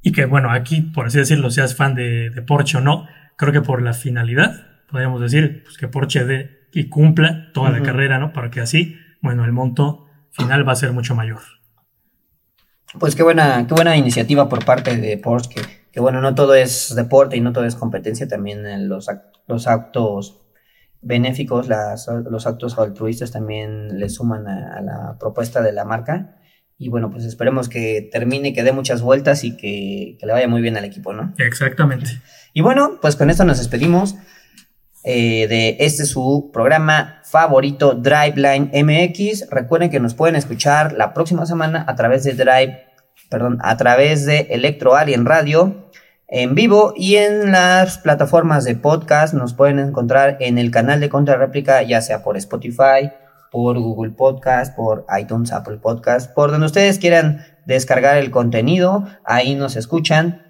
Y 0.01 0.11
que 0.11 0.25
bueno, 0.25 0.51
aquí, 0.51 0.81
por 0.81 1.07
así 1.07 1.17
decirlo, 1.17 1.49
seas 1.49 1.75
fan 1.75 1.95
de, 1.95 2.31
Porsche 2.45 2.77
o 2.77 2.81
no, 2.81 3.07
creo 3.37 3.53
que 3.53 3.61
por 3.61 3.81
la 3.81 3.93
finalidad, 3.93 4.67
podríamos 4.89 5.21
decir, 5.21 5.63
pues 5.63 5.77
que 5.77 5.87
Porsche 5.87 6.25
dé 6.25 6.67
y 6.73 6.89
cumpla 6.89 7.51
toda 7.53 7.69
la 7.69 7.81
carrera, 7.81 8.19
¿no? 8.19 8.33
Para 8.33 8.51
que 8.51 8.59
así, 8.59 8.97
bueno, 9.21 9.45
el 9.45 9.53
monto 9.53 10.07
final 10.31 10.67
va 10.67 10.73
a 10.73 10.75
ser 10.75 10.91
mucho 10.91 11.15
mayor. 11.15 11.41
Pues 12.99 13.15
qué 13.15 13.23
buena, 13.23 13.65
qué 13.67 13.73
buena 13.73 13.95
iniciativa 13.95 14.49
por 14.49 14.65
parte 14.65 14.97
de 14.97 15.17
Porsche 15.17 15.83
que 15.93 15.99
bueno, 15.99 16.21
no 16.21 16.33
todo 16.33 16.55
es 16.55 16.95
deporte 16.95 17.37
y 17.37 17.41
no 17.41 17.53
todo 17.53 17.65
es 17.65 17.75
competencia, 17.75 18.27
también 18.27 18.65
en 18.65 18.89
los, 18.89 19.07
los 19.45 19.67
actos 19.67 20.42
benéficos, 21.03 21.67
las, 21.67 22.07
los 22.29 22.47
actos 22.47 22.77
altruistas 22.79 23.31
también 23.31 23.99
le 23.99 24.09
suman 24.09 24.47
a, 24.47 24.77
a 24.77 24.81
la 24.81 25.17
propuesta 25.19 25.61
de 25.61 25.73
la 25.73 25.85
marca. 25.85 26.37
Y 26.77 26.89
bueno, 26.89 27.09
pues 27.11 27.23
esperemos 27.25 27.69
que 27.69 28.09
termine, 28.11 28.53
que 28.53 28.63
dé 28.63 28.71
muchas 28.71 29.01
vueltas 29.01 29.43
y 29.43 29.55
que, 29.55 30.17
que 30.19 30.25
le 30.25 30.33
vaya 30.33 30.47
muy 30.47 30.61
bien 30.61 30.75
al 30.75 30.85
equipo, 30.85 31.13
¿no? 31.13 31.33
Exactamente. 31.37 32.07
Y 32.53 32.61
bueno, 32.61 32.99
pues 33.01 33.15
con 33.15 33.29
esto 33.29 33.45
nos 33.45 33.59
despedimos 33.59 34.15
eh, 35.03 35.47
de 35.47 35.77
este 35.79 36.05
su 36.05 36.49
programa 36.53 37.21
favorito, 37.25 37.93
Driveline 37.93 38.71
MX. 38.73 39.49
Recuerden 39.49 39.89
que 39.89 39.99
nos 39.99 40.13
pueden 40.13 40.35
escuchar 40.35 40.93
la 40.93 41.13
próxima 41.13 41.45
semana 41.45 41.85
a 41.87 41.95
través 41.95 42.23
de 42.23 42.33
Drive, 42.33 42.85
perdón, 43.29 43.59
a 43.61 43.75
través 43.77 44.25
de 44.25 44.47
Electro 44.51 44.95
Alien 44.95 45.25
Radio 45.25 45.82
en 46.27 46.55
vivo 46.55 46.93
y 46.95 47.15
en 47.15 47.51
las 47.51 47.97
plataformas 47.97 48.65
de 48.65 48.75
podcast. 48.75 49.33
Nos 49.33 49.53
pueden 49.53 49.79
encontrar 49.79 50.37
en 50.39 50.57
el 50.57 50.71
canal 50.71 50.99
de 50.99 51.09
Contrarréplica, 51.09 51.81
ya 51.83 52.01
sea 52.01 52.23
por 52.23 52.37
Spotify, 52.37 53.11
por 53.51 53.79
Google 53.79 54.11
Podcast, 54.11 54.75
por 54.75 55.05
iTunes, 55.19 55.51
Apple 55.51 55.77
Podcast, 55.77 56.33
por 56.33 56.51
donde 56.51 56.65
ustedes 56.65 56.97
quieran 56.97 57.45
descargar 57.65 58.17
el 58.17 58.31
contenido. 58.31 59.07
Ahí 59.25 59.55
nos 59.55 59.75
escuchan. 59.75 60.41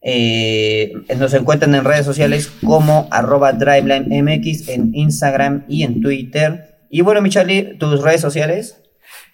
Eh, 0.00 0.92
nos 1.16 1.32
encuentran 1.34 1.74
en 1.74 1.84
redes 1.84 2.04
sociales 2.04 2.52
como 2.64 3.08
arroba 3.10 3.54
DrivelineMX 3.54 4.68
en 4.68 4.94
Instagram 4.94 5.64
y 5.66 5.82
en 5.82 6.00
Twitter. 6.00 6.76
Y 6.90 7.00
bueno, 7.00 7.22
mi 7.22 7.30
Charlie, 7.30 7.76
tus 7.78 8.02
redes 8.02 8.20
sociales. 8.20 8.82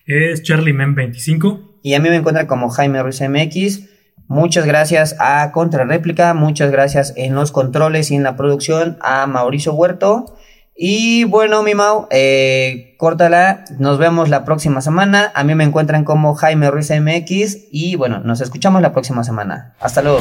Es 0.07 0.43
CharlieMem25. 0.43 1.81
Y 1.83 1.95
a 1.95 2.01
mí 2.01 2.09
me 2.09 2.17
encuentran 2.17 2.47
como 2.47 2.71
Jaime 2.71 3.03
Ruiz 3.03 3.21
MX. 3.21 3.90
Muchas 4.31 4.65
gracias 4.65 5.17
a 5.19 5.51
Contrarréplica, 5.51 6.35
muchas 6.35 6.71
gracias 6.71 7.13
en 7.17 7.35
los 7.35 7.51
controles 7.51 8.13
y 8.13 8.15
en 8.15 8.23
la 8.23 8.37
producción 8.37 8.97
a 9.01 9.27
Mauricio 9.27 9.75
Huerto. 9.75 10.37
Y 10.77 11.25
bueno, 11.25 11.65
mi 11.65 11.75
Mau, 11.75 12.07
eh, 12.13 12.95
córtala, 12.97 13.65
nos 13.81 13.99
vemos 13.99 14.29
la 14.29 14.45
próxima 14.45 14.83
semana. 14.83 15.33
A 15.35 15.43
mí 15.43 15.57
me 15.57 15.65
encuentran 15.65 16.05
como 16.05 16.35
Jaime 16.35 16.71
Ruiz 16.71 16.93
MX 16.93 17.73
y 17.73 17.97
bueno, 17.97 18.21
nos 18.21 18.41
escuchamos 18.41 18.81
la 18.83 18.93
próxima 18.93 19.25
semana. 19.25 19.75
Hasta 19.81 20.01
luego. 20.01 20.21